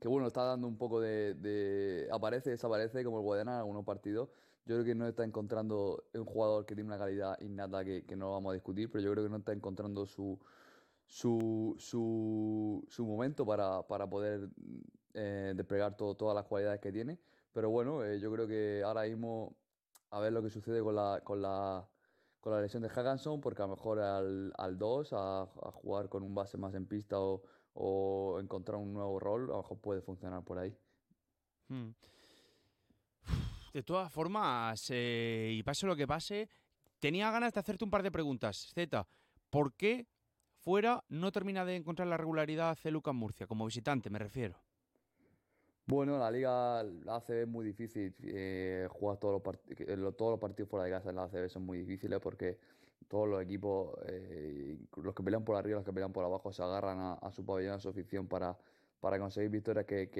que 0.00 0.08
bueno, 0.08 0.26
está 0.26 0.42
dando 0.42 0.66
un 0.66 0.76
poco 0.76 1.00
de, 1.00 1.34
de 1.34 2.08
aparece, 2.12 2.50
desaparece 2.50 3.04
como 3.04 3.18
el 3.18 3.22
Guadalajara 3.24 3.58
en 3.58 3.60
algunos 3.60 3.84
partidos. 3.84 4.30
Yo 4.68 4.74
creo 4.74 4.84
que 4.84 4.94
no 4.94 5.08
está 5.08 5.24
encontrando 5.24 6.04
un 6.12 6.26
jugador 6.26 6.66
que 6.66 6.74
tiene 6.74 6.88
una 6.88 6.98
calidad 6.98 7.40
innata 7.40 7.82
que, 7.86 8.04
no 8.16 8.32
vamos 8.32 8.50
a 8.50 8.52
discutir, 8.52 8.90
pero 8.90 9.02
yo 9.02 9.10
creo 9.12 9.24
que 9.24 9.30
no 9.30 9.38
está 9.38 9.54
encontrando 9.54 10.04
su, 10.04 10.38
su, 11.06 11.74
su, 11.78 12.84
su 12.86 13.06
momento 13.06 13.46
para, 13.46 13.82
para 13.84 14.06
poder 14.06 14.50
eh, 15.14 15.54
desplegar 15.56 15.96
todo, 15.96 16.14
todas 16.16 16.34
las 16.34 16.44
cualidades 16.44 16.80
que 16.82 16.92
tiene. 16.92 17.18
Pero 17.54 17.70
bueno, 17.70 18.04
eh, 18.04 18.20
yo 18.20 18.30
creo 18.30 18.46
que 18.46 18.82
ahora 18.84 19.04
mismo 19.04 19.56
a 20.10 20.20
ver 20.20 20.34
lo 20.34 20.42
que 20.42 20.50
sucede 20.50 20.82
con 20.82 20.96
la, 20.96 21.22
con 21.24 21.40
la, 21.40 21.88
con 22.38 22.52
la 22.52 22.60
lesión 22.60 22.82
de 22.82 22.90
Hagganson, 22.90 23.40
porque 23.40 23.62
a 23.62 23.66
lo 23.66 23.74
mejor 23.74 24.00
al, 24.00 24.52
al 24.58 24.76
2, 24.76 25.14
a, 25.14 25.42
a 25.44 25.72
jugar 25.72 26.10
con 26.10 26.22
un 26.22 26.34
base 26.34 26.58
más 26.58 26.74
en 26.74 26.84
pista 26.84 27.18
o, 27.18 27.42
o 27.72 28.38
encontrar 28.38 28.76
un 28.76 28.92
nuevo 28.92 29.18
rol, 29.18 29.44
a 29.44 29.52
lo 29.52 29.62
mejor 29.62 29.78
puede 29.78 30.02
funcionar 30.02 30.44
por 30.44 30.58
ahí. 30.58 30.76
Hmm. 31.68 31.92
De 33.72 33.82
todas 33.82 34.12
formas, 34.12 34.86
eh, 34.90 35.50
y 35.52 35.62
pase 35.62 35.86
lo 35.86 35.96
que 35.96 36.06
pase, 36.06 36.48
tenía 37.00 37.30
ganas 37.30 37.52
de 37.52 37.60
hacerte 37.60 37.84
un 37.84 37.90
par 37.90 38.02
de 38.02 38.10
preguntas. 38.10 38.72
Z, 38.74 39.06
¿por 39.50 39.74
qué 39.74 40.06
fuera 40.58 41.04
no 41.08 41.32
termina 41.32 41.64
de 41.64 41.76
encontrar 41.76 42.08
la 42.08 42.16
regularidad 42.16 42.78
de 42.82 42.90
Lucas 42.90 43.14
Murcia, 43.14 43.46
como 43.46 43.66
visitante 43.66 44.10
me 44.10 44.18
refiero? 44.18 44.58
Bueno, 45.86 46.18
la 46.18 46.30
liga, 46.30 46.82
la 46.82 47.16
ACB 47.16 47.42
es 47.42 47.48
muy 47.48 47.64
difícil. 47.64 48.14
eh, 48.24 48.86
jugar 48.90 49.18
todos 49.18 49.40
los, 49.42 50.16
todos 50.16 50.32
los 50.32 50.40
partidos 50.40 50.68
fuera 50.68 50.84
de 50.84 50.90
casa 50.90 51.10
en 51.10 51.16
la 51.16 51.24
ACB 51.24 51.48
son 51.48 51.64
muy 51.64 51.78
difíciles 51.78 52.20
porque 52.20 52.58
todos 53.08 53.26
los 53.26 53.42
equipos, 53.42 53.98
eh, 54.06 54.76
los 54.96 55.14
que 55.14 55.22
pelean 55.22 55.44
por 55.44 55.56
arriba, 55.56 55.76
los 55.76 55.86
que 55.86 55.92
pelean 55.92 56.12
por 56.12 56.24
abajo, 56.24 56.52
se 56.52 56.62
agarran 56.62 56.98
a, 57.00 57.32
su 57.32 57.44
pabellón, 57.44 57.74
a 57.74 57.80
su 57.80 57.88
afición 57.88 58.28
para, 58.28 58.58
conseguir 59.00 59.50
victorias 59.50 59.86
que, 59.86 60.10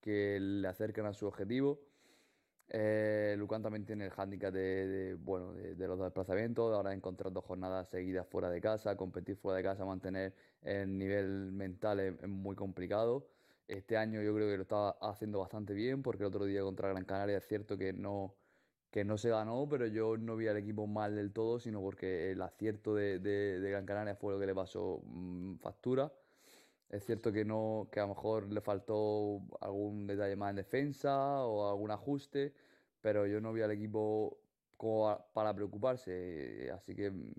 que 0.00 0.38
le 0.40 0.68
acerquen 0.68 1.06
a 1.06 1.12
su 1.12 1.26
objetivo. 1.26 1.80
Eh, 2.68 3.36
también 3.62 3.84
tiene 3.86 4.06
el 4.06 4.10
hándicap 4.10 4.52
de, 4.52 4.86
de, 4.88 5.14
bueno, 5.14 5.52
de, 5.52 5.74
de 5.74 5.88
los 5.88 5.98
desplazamientos, 6.00 6.70
de 6.70 6.76
ahora 6.76 6.92
encontrar 6.94 7.32
dos 7.32 7.44
jornadas 7.44 7.88
seguidas 7.88 8.26
fuera 8.26 8.50
de 8.50 8.60
casa, 8.60 8.96
competir 8.96 9.36
fuera 9.36 9.56
de 9.58 9.62
casa, 9.62 9.84
mantener 9.84 10.34
el 10.62 10.98
nivel 10.98 11.52
mental 11.52 12.00
es, 12.00 12.14
es 12.22 12.28
muy 12.28 12.56
complicado. 12.56 13.28
Este 13.68 13.96
año 13.96 14.22
yo 14.22 14.34
creo 14.34 14.48
que 14.48 14.56
lo 14.56 14.62
está 14.62 14.90
haciendo 14.90 15.38
bastante 15.40 15.74
bien, 15.74 16.02
porque 16.02 16.22
el 16.22 16.28
otro 16.28 16.44
día 16.44 16.62
contra 16.62 16.88
Gran 16.90 17.04
Canaria 17.04 17.38
es 17.38 17.46
cierto 17.46 17.76
que 17.78 17.92
no, 17.92 18.36
que 18.90 19.04
no 19.04 19.18
se 19.18 19.30
ganó, 19.30 19.68
pero 19.68 19.86
yo 19.86 20.16
no 20.16 20.36
vi 20.36 20.48
al 20.48 20.56
equipo 20.56 20.86
mal 20.86 21.14
del 21.16 21.32
todo, 21.32 21.58
sino 21.60 21.80
porque 21.80 22.30
el 22.32 22.42
acierto 22.42 22.94
de, 22.94 23.18
de- 23.18 23.60
de 23.60 23.70
Gran 23.70 23.86
Canaria 23.86 24.16
fue 24.16 24.32
lo 24.34 24.40
que 24.40 24.46
le 24.46 24.54
pasó 24.54 25.02
mm, 25.04 25.56
factura. 25.58 26.12
Es 26.88 27.04
cierto 27.04 27.32
que 27.32 27.44
no, 27.44 27.88
que 27.90 27.98
a 28.00 28.04
lo 28.04 28.10
mejor 28.10 28.52
le 28.52 28.60
faltó 28.60 29.42
algún 29.60 30.06
detalle 30.06 30.36
más 30.36 30.50
en 30.50 30.56
defensa 30.56 31.44
o 31.44 31.68
algún 31.68 31.90
ajuste, 31.90 32.54
pero 33.00 33.26
yo 33.26 33.40
no 33.40 33.52
vi 33.52 33.62
al 33.62 33.72
equipo 33.72 34.38
como 34.76 35.08
a- 35.08 35.26
para 35.32 35.52
preocuparse. 35.54 36.70
Así 36.72 36.94
que 36.94 37.10
mm, 37.10 37.32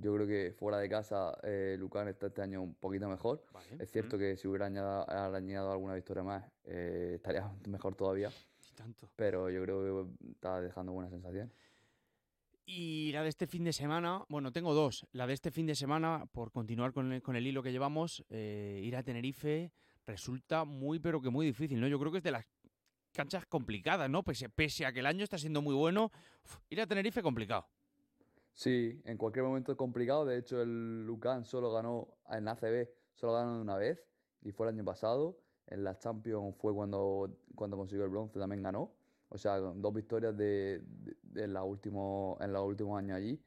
yo 0.00 0.14
creo 0.14 0.26
que 0.26 0.52
fuera 0.52 0.78
de 0.78 0.88
casa 0.88 1.38
eh, 1.44 1.76
Lucan 1.78 2.08
está 2.08 2.26
este 2.26 2.42
año 2.42 2.62
un 2.62 2.74
poquito 2.74 3.08
mejor. 3.08 3.42
Es 3.78 3.90
cierto 3.90 4.18
que 4.18 4.36
si 4.36 4.48
hubiera 4.48 4.66
añadido 4.66 5.70
alguna 5.72 5.94
victoria 5.94 6.22
más, 6.22 6.44
eh, 6.64 7.12
estaría 7.16 7.50
mejor 7.68 7.94
todavía, 7.94 8.28
Y 8.70 8.74
tanto. 8.74 9.08
pero 9.16 9.48
yo 9.50 9.62
creo 9.62 10.06
que 10.18 10.30
está 10.32 10.60
dejando 10.60 10.92
buena 10.92 11.08
sensación. 11.10 11.50
Y 12.66 13.12
la 13.12 13.22
de 13.22 13.28
este 13.28 13.46
fin 13.46 13.64
de 13.64 13.72
semana, 13.72 14.24
bueno, 14.28 14.50
tengo 14.50 14.72
dos. 14.72 15.06
La 15.12 15.26
de 15.26 15.34
este 15.34 15.50
fin 15.50 15.66
de 15.66 15.74
semana, 15.74 16.24
por 16.32 16.50
continuar 16.50 16.92
con 16.92 17.12
el, 17.12 17.22
con 17.22 17.36
el 17.36 17.46
hilo 17.46 17.62
que 17.62 17.72
llevamos, 17.72 18.24
eh, 18.30 18.80
ir 18.82 18.96
a 18.96 19.02
Tenerife 19.02 19.72
resulta 20.06 20.64
muy, 20.64 20.98
pero 20.98 21.20
que 21.20 21.30
muy 21.30 21.46
difícil, 21.46 21.80
¿no? 21.80 21.88
Yo 21.88 21.98
creo 21.98 22.10
que 22.10 22.18
es 22.18 22.24
de 22.24 22.30
las 22.30 22.46
canchas 23.12 23.46
complicadas, 23.46 24.08
¿no? 24.08 24.22
Pese, 24.22 24.48
pese 24.48 24.86
a 24.86 24.92
que 24.92 25.00
el 25.00 25.06
año 25.06 25.24
está 25.24 25.38
siendo 25.38 25.60
muy 25.60 25.74
bueno, 25.74 26.10
ir 26.70 26.80
a 26.80 26.86
Tenerife 26.86 27.22
complicado. 27.22 27.66
Sí, 28.54 29.00
en 29.04 29.18
cualquier 29.18 29.44
momento 29.44 29.72
es 29.72 29.78
complicado. 29.78 30.24
De 30.24 30.38
hecho, 30.38 30.62
el 30.62 31.04
Lucan 31.04 31.44
solo 31.44 31.72
ganó 31.72 32.08
en 32.30 32.48
ACB, 32.48 32.88
solo 33.14 33.34
ganó 33.34 33.60
una 33.60 33.76
vez 33.76 33.98
y 34.42 34.52
fue 34.52 34.68
el 34.68 34.74
año 34.74 34.84
pasado. 34.84 35.38
En 35.66 35.82
la 35.84 35.98
Champions 35.98 36.54
fue 36.56 36.72
cuando, 36.72 37.36
cuando 37.54 37.76
consiguió 37.76 38.04
el 38.04 38.10
bronce, 38.10 38.38
también 38.38 38.62
ganó. 38.62 38.92
O 39.34 39.38
sea, 39.38 39.58
dos 39.58 39.92
victorias 39.94 40.36
de, 40.36 40.80
de- 40.86 41.16
de 41.22 41.48
la 41.48 41.64
último, 41.64 42.38
en 42.40 42.52
los 42.52 42.64
últimos 42.66 42.98
años 42.98 43.16
allí. 43.18 43.42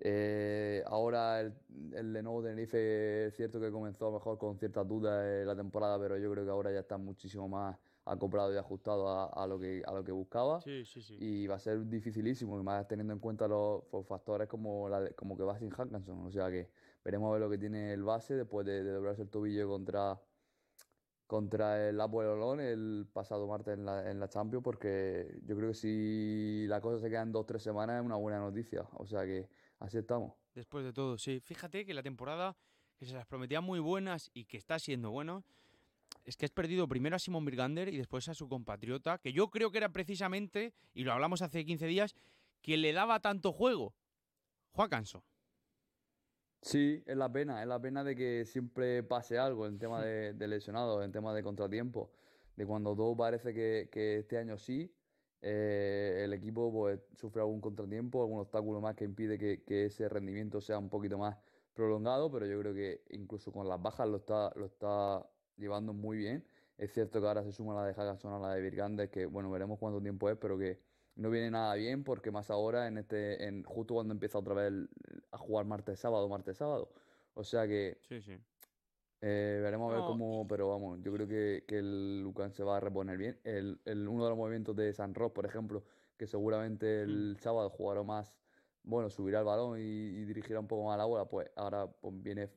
Eh, 0.00 0.82
ahora 0.86 1.40
el, 1.40 1.54
el 1.94 2.12
Lenovo 2.12 2.42
Tenerife 2.42 3.26
es 3.26 3.36
cierto 3.36 3.60
que 3.60 3.70
comenzó 3.70 4.06
a 4.06 4.10
lo 4.10 4.14
mejor 4.18 4.38
con 4.38 4.58
ciertas 4.58 4.86
dudas 4.88 5.24
en 5.24 5.46
la 5.46 5.56
temporada, 5.56 5.98
pero 6.00 6.18
yo 6.18 6.30
creo 6.32 6.44
que 6.44 6.50
ahora 6.50 6.72
ya 6.72 6.80
está 6.80 6.98
muchísimo 6.98 7.48
más 7.48 7.78
acoplado 8.04 8.52
y 8.52 8.56
ajustado 8.58 9.08
a, 9.08 9.26
a 9.26 9.46
lo 9.46 9.58
que, 9.58 9.82
a 9.86 9.92
lo 9.92 10.04
que 10.04 10.12
buscaba 10.12 10.60
Sí, 10.60 10.84
sí, 10.84 11.00
sí. 11.00 11.16
y 11.20 11.46
va 11.46 11.56
a 11.56 11.58
ser 11.60 11.86
dificilísimo, 11.88 12.58
y 12.60 12.62
más 12.64 12.86
teniendo 12.88 13.12
en 13.14 13.20
cuenta 13.20 13.46
los 13.48 13.84
factores 14.06 14.48
como, 14.48 14.88
la, 14.88 15.10
como 15.12 15.36
que 15.36 15.44
va 15.44 15.58
sin 15.58 15.70
Hackinson. 15.70 16.26
O 16.26 16.30
sea 16.30 16.50
que 16.50 16.70
veremos 17.04 17.28
a 17.30 17.32
ver 17.32 17.40
lo 17.40 17.50
que 17.50 17.58
tiene 17.58 17.92
el 17.92 18.02
base 18.02 18.34
después 18.34 18.66
de, 18.66 18.82
de 18.84 18.90
doblarse 18.92 19.22
el 19.22 19.30
tobillo 19.30 19.68
contra, 19.68 20.20
contra 21.26 21.88
el 21.88 22.00
Apoel 22.00 22.28
Olón 22.28 22.60
el 22.60 23.06
pasado 23.12 23.46
martes 23.46 23.74
en 23.74 23.84
la, 23.84 24.10
en 24.10 24.20
la 24.20 24.28
Champions, 24.28 24.62
porque 24.62 25.40
yo 25.46 25.56
creo 25.56 25.68
que 25.68 25.74
si 25.74 26.66
la 26.68 26.80
cosa 26.80 27.00
se 27.00 27.08
queda 27.08 27.22
en 27.22 27.32
dos 27.32 27.42
o 27.42 27.46
tres 27.46 27.62
semanas 27.62 28.00
es 28.00 28.06
una 28.06 28.16
buena 28.16 28.38
noticia. 28.38 28.86
O 28.94 29.06
sea 29.06 29.24
que 29.24 29.48
así 29.78 29.98
estamos. 29.98 30.34
Después 30.54 30.84
de 30.84 30.92
todo, 30.92 31.18
sí. 31.18 31.40
Fíjate 31.40 31.84
que 31.84 31.94
la 31.94 32.02
temporada 32.02 32.56
que 32.96 33.06
se 33.06 33.14
las 33.14 33.26
prometía 33.26 33.60
muy 33.60 33.80
buenas 33.80 34.30
y 34.34 34.44
que 34.44 34.56
está 34.56 34.78
siendo 34.78 35.10
buena, 35.10 35.42
es 36.24 36.36
que 36.36 36.44
has 36.44 36.50
perdido 36.50 36.88
primero 36.88 37.16
a 37.16 37.18
Simon 37.18 37.44
Birgander 37.44 37.88
y 37.88 37.96
después 37.96 38.28
a 38.28 38.34
su 38.34 38.48
compatriota, 38.48 39.18
que 39.18 39.32
yo 39.32 39.50
creo 39.50 39.70
que 39.70 39.78
era 39.78 39.90
precisamente, 39.90 40.72
y 40.94 41.04
lo 41.04 41.12
hablamos 41.12 41.42
hace 41.42 41.64
15 41.64 41.86
días, 41.86 42.14
que 42.62 42.76
le 42.76 42.92
daba 42.92 43.20
tanto 43.20 43.52
juego. 43.52 43.94
Juan 44.72 44.88
Canso. 44.88 45.24
Sí, 46.64 47.02
es 47.06 47.16
la 47.16 47.30
pena, 47.30 47.60
es 47.60 47.68
la 47.68 47.78
pena 47.80 48.02
de 48.04 48.16
que 48.16 48.46
siempre 48.46 49.02
pase 49.02 49.38
algo 49.38 49.66
en 49.66 49.78
tema 49.78 50.02
de, 50.04 50.32
de 50.32 50.48
lesionados, 50.48 51.04
en 51.04 51.12
tema 51.12 51.34
de 51.34 51.42
contratiempo, 51.42 52.12
de 52.56 52.66
cuando 52.66 52.96
todo 52.96 53.14
parece 53.16 53.52
que, 53.52 53.90
que 53.92 54.18
este 54.20 54.38
año 54.38 54.56
sí, 54.56 54.96
eh, 55.42 56.22
el 56.24 56.32
equipo 56.32 56.72
pues 56.72 57.00
sufre 57.16 57.42
algún 57.42 57.60
contratiempo, 57.60 58.22
algún 58.22 58.40
obstáculo 58.40 58.80
más 58.80 58.94
que 58.96 59.04
impide 59.04 59.38
que, 59.38 59.62
que 59.62 59.84
ese 59.86 60.08
rendimiento 60.08 60.60
sea 60.62 60.78
un 60.78 60.88
poquito 60.88 61.18
más 61.18 61.36
prolongado, 61.74 62.30
pero 62.30 62.46
yo 62.46 62.58
creo 62.60 62.72
que 62.74 63.04
incluso 63.10 63.52
con 63.52 63.68
las 63.68 63.82
bajas 63.82 64.08
lo 64.08 64.16
está, 64.16 64.50
lo 64.56 64.64
está 64.66 65.28
llevando 65.58 65.92
muy 65.92 66.16
bien. 66.16 66.48
Es 66.78 66.92
cierto 66.92 67.20
que 67.20 67.26
ahora 67.28 67.44
se 67.44 67.52
suma 67.52 67.74
la 67.74 67.84
de 67.86 67.92
Hagason 67.92 68.32
a 68.32 68.38
la 68.38 68.54
de 68.54 68.62
Virgandes, 68.62 69.10
que 69.10 69.26
bueno, 69.26 69.50
veremos 69.50 69.78
cuánto 69.78 70.00
tiempo 70.00 70.30
es, 70.30 70.38
pero 70.38 70.56
que 70.58 70.80
no 71.16 71.30
viene 71.30 71.50
nada 71.50 71.74
bien 71.74 72.02
porque 72.04 72.30
más 72.30 72.50
ahora 72.50 72.88
en 72.88 72.98
este, 72.98 73.44
en, 73.46 73.62
justo 73.64 73.94
cuando 73.94 74.12
empieza 74.14 74.38
otra 74.38 74.54
vez 74.54 74.68
el- 74.68 74.88
a 75.34 75.38
jugar 75.38 75.64
martes 75.66 75.98
sábado, 76.00 76.28
martes 76.28 76.56
sábado. 76.56 76.88
O 77.34 77.42
sea 77.44 77.66
que 77.66 77.98
Sí, 78.08 78.20
sí. 78.20 78.38
eh, 79.20 79.60
veremos 79.62 79.90
a 79.90 79.96
ver 79.96 80.04
cómo, 80.04 80.46
pero 80.48 80.68
vamos, 80.68 81.00
yo 81.02 81.12
creo 81.12 81.26
que, 81.26 81.64
que 81.66 81.78
el 81.78 82.22
Lucan 82.22 82.52
se 82.52 82.62
va 82.62 82.76
a 82.76 82.80
reponer 82.80 83.16
bien. 83.16 83.38
El, 83.44 83.80
el- 83.84 84.06
uno 84.08 84.24
de 84.24 84.30
los 84.30 84.38
movimientos 84.38 84.76
de 84.76 84.92
San 84.92 85.14
Ross, 85.14 85.32
por 85.32 85.46
ejemplo, 85.46 85.82
que 86.16 86.26
seguramente 86.26 87.02
el 87.02 87.36
sábado 87.40 87.70
jugará 87.70 88.02
más, 88.02 88.36
bueno, 88.84 89.10
subirá 89.10 89.40
el 89.40 89.44
balón 89.44 89.78
y, 89.78 89.82
y 89.82 90.24
dirigirá 90.24 90.60
un 90.60 90.68
poco 90.68 90.84
más 90.86 90.98
la 90.98 91.04
bola, 91.06 91.24
pues 91.24 91.50
ahora 91.56 91.86
pues, 91.86 92.14
viene 92.22 92.48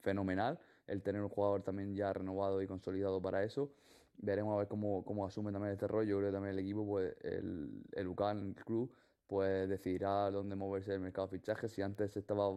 fenomenal 0.00 0.58
el 0.86 1.02
tener 1.02 1.22
un 1.22 1.28
jugador 1.28 1.62
también 1.62 1.94
ya 1.94 2.12
renovado 2.12 2.62
y 2.62 2.66
consolidado 2.66 3.20
para 3.20 3.42
eso. 3.44 3.72
Veremos 4.18 4.54
a 4.54 4.58
ver 4.58 4.68
cómo, 4.68 5.04
cómo 5.04 5.26
asume 5.26 5.50
también 5.52 5.72
este 5.72 5.88
rol. 5.88 6.06
Yo 6.06 6.18
creo 6.18 6.28
que 6.30 6.34
también 6.34 6.52
el 6.54 6.60
equipo, 6.60 6.86
pues 6.86 7.16
el, 7.22 7.82
el 7.92 8.04
Lucan, 8.04 8.38
el 8.38 8.54
club, 8.64 8.92
pues 9.32 9.66
decidirá 9.66 10.30
dónde 10.30 10.54
moverse 10.54 10.92
el 10.92 11.00
mercado 11.00 11.26
de 11.26 11.38
fichajes. 11.38 11.72
Si 11.72 11.80
antes 11.80 12.12
se 12.12 12.18
estaba 12.18 12.52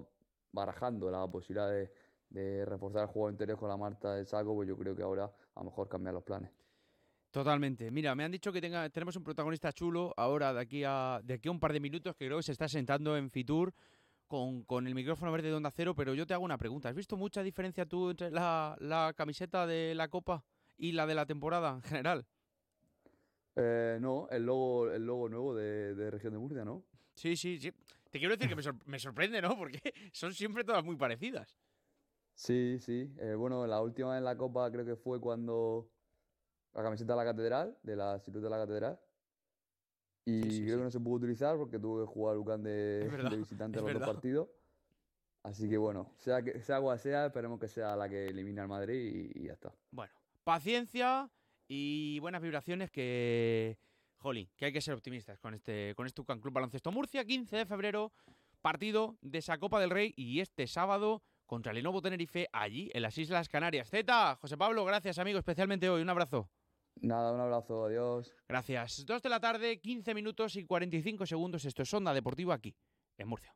barajando 0.51 1.09
la 1.09 1.25
posibilidad 1.25 1.69
de, 1.69 1.89
de 2.29 2.65
reforzar 2.65 3.03
el 3.03 3.07
juego 3.07 3.29
interior 3.29 3.57
con 3.57 3.69
la 3.69 3.77
Marta 3.77 4.13
del 4.13 4.27
Saco, 4.27 4.53
pues 4.53 4.67
yo 4.67 4.77
creo 4.77 4.93
que 4.93 5.01
ahora 5.01 5.23
a 5.23 5.59
lo 5.61 5.69
mejor 5.69 5.87
cambiar 5.87 6.15
los 6.15 6.23
planes. 6.23 6.51
Totalmente. 7.31 7.89
Mira, 7.91 8.13
me 8.13 8.25
han 8.25 8.31
dicho 8.33 8.51
que 8.51 8.59
tenga, 8.59 8.89
tenemos 8.89 9.15
un 9.15 9.23
protagonista 9.23 9.71
chulo 9.71 10.13
ahora 10.17 10.53
de 10.53 10.59
aquí 10.59 10.83
a 10.85 11.21
de 11.23 11.35
aquí 11.35 11.47
a 11.47 11.51
un 11.51 11.61
par 11.61 11.71
de 11.71 11.79
minutos 11.79 12.13
que 12.17 12.25
creo 12.25 12.39
que 12.39 12.43
se 12.43 12.51
está 12.51 12.67
sentando 12.67 13.15
en 13.15 13.31
Fitur 13.31 13.73
con, 14.27 14.65
con 14.65 14.85
el 14.85 14.95
micrófono 14.95 15.31
verde 15.31 15.47
de 15.47 15.53
Onda 15.53 15.71
Cero, 15.71 15.95
pero 15.95 16.13
yo 16.13 16.27
te 16.27 16.33
hago 16.33 16.43
una 16.43 16.57
pregunta. 16.57 16.89
¿Has 16.89 16.95
visto 16.95 17.15
mucha 17.15 17.41
diferencia 17.41 17.85
tú 17.85 18.09
entre 18.09 18.31
la, 18.31 18.75
la 18.81 19.13
camiseta 19.15 19.65
de 19.65 19.95
la 19.95 20.09
Copa 20.09 20.43
y 20.75 20.91
la 20.91 21.05
de 21.05 21.15
la 21.15 21.25
temporada 21.25 21.75
en 21.75 21.83
general? 21.83 22.25
Eh, 23.55 23.97
no, 24.01 24.27
el 24.29 24.43
logo, 24.45 24.91
el 24.91 25.05
logo 25.05 25.29
nuevo 25.29 25.55
de, 25.55 25.95
de 25.95 26.11
Región 26.11 26.33
de 26.33 26.39
Murcia, 26.39 26.65
¿no? 26.65 26.83
Sí, 27.15 27.35
sí, 27.37 27.57
sí. 27.57 27.71
Te 28.11 28.19
quiero 28.19 28.35
decir 28.35 28.49
que 28.49 28.55
me, 28.55 28.61
sor- 28.63 28.85
me 28.85 28.99
sorprende, 28.99 29.41
¿no? 29.41 29.57
Porque 29.57 29.79
son 30.11 30.33
siempre 30.33 30.63
todas 30.63 30.83
muy 30.83 30.95
parecidas. 30.97 31.57
Sí, 32.33 32.77
sí. 32.81 33.13
Eh, 33.17 33.33
bueno, 33.35 33.65
la 33.65 33.81
última 33.81 34.17
en 34.17 34.25
la 34.25 34.35
Copa 34.37 34.69
creo 34.71 34.85
que 34.85 34.95
fue 34.97 35.21
cuando 35.21 35.89
la 36.73 36.83
camiseta 36.83 37.13
de 37.13 37.17
la 37.17 37.23
Catedral, 37.25 37.77
de 37.81 37.95
la 37.95 38.19
silueta 38.19 38.45
de 38.47 38.51
la 38.51 38.57
Catedral. 38.57 38.99
Y 40.25 40.41
Sí, 40.43 40.51
sí, 40.51 40.61
creo 40.63 40.75
sí. 40.75 40.77
que 40.79 40.83
no 40.85 40.91
se 40.91 40.99
pudo 40.99 41.15
utilizar 41.15 41.55
porque 41.55 41.79
tuvo 41.79 42.01
que 42.05 42.11
jugar 42.11 42.35
Lucan 42.35 42.63
de, 42.63 43.07
visitante 43.37 43.77
es 43.79 43.83
los 43.85 43.93
dos 43.93 44.03
partidos. 44.03 44.49
Así 45.43 45.69
que 45.69 45.77
bueno, 45.77 46.11
sea, 46.17 46.41
que, 46.41 46.59
sea 46.61 46.81
cual 46.81 46.97
sea, 46.99 47.27
esperemos 47.27 47.59
que 47.59 47.67
sea 47.67 47.95
la 47.95 48.09
que 48.09 48.25
elimine 48.25 48.61
al 48.61 48.67
Madrid 48.67 49.31
y, 49.35 49.41
y 49.43 49.45
ya 49.45 49.53
está. 49.53 49.71
Bueno, 49.91 50.11
paciencia 50.43 51.29
y 51.67 52.19
buenas 52.19 52.41
vibraciones 52.41 52.91
que, 52.91 53.77
jolín, 54.17 54.49
que 54.55 54.65
hay 54.65 54.73
que 54.73 54.81
ser 54.81 54.93
optimistas 54.93 55.39
con 55.39 55.53
este 55.53 55.93
con 55.95 56.05
este 56.05 56.21
UCAN 56.21 56.39
Club 56.39 56.53
Baloncesto 56.53 56.91
Murcia, 56.91 57.25
15 57.25 57.57
de 57.57 57.65
febrero, 57.65 58.11
partido 58.61 59.17
de 59.21 59.39
esa 59.39 59.57
Copa 59.57 59.79
del 59.79 59.89
Rey 59.89 60.13
y 60.15 60.39
este 60.39 60.67
sábado 60.67 61.23
contra 61.45 61.71
el 61.71 61.77
Lenovo 61.77 62.01
Tenerife 62.01 62.47
allí 62.51 62.89
en 62.93 63.01
las 63.01 63.17
Islas 63.17 63.49
Canarias. 63.49 63.89
Z, 63.89 64.37
José 64.41 64.57
Pablo, 64.57 64.85
gracias 64.85 65.19
amigo, 65.19 65.39
especialmente 65.39 65.89
hoy, 65.89 66.01
un 66.01 66.09
abrazo. 66.09 66.49
Nada, 67.01 67.33
un 67.33 67.41
abrazo, 67.41 67.85
adiós. 67.85 68.33
Gracias. 68.47 69.05
2 69.05 69.21
de 69.21 69.29
la 69.29 69.39
tarde, 69.39 69.79
15 69.79 70.13
minutos 70.13 70.55
y 70.55 70.65
45 70.65 71.25
segundos. 71.25 71.65
Esto 71.65 71.81
es 71.81 71.93
Onda 71.93 72.13
Deportiva 72.13 72.55
aquí, 72.55 72.75
en 73.17 73.27
Murcia. 73.27 73.53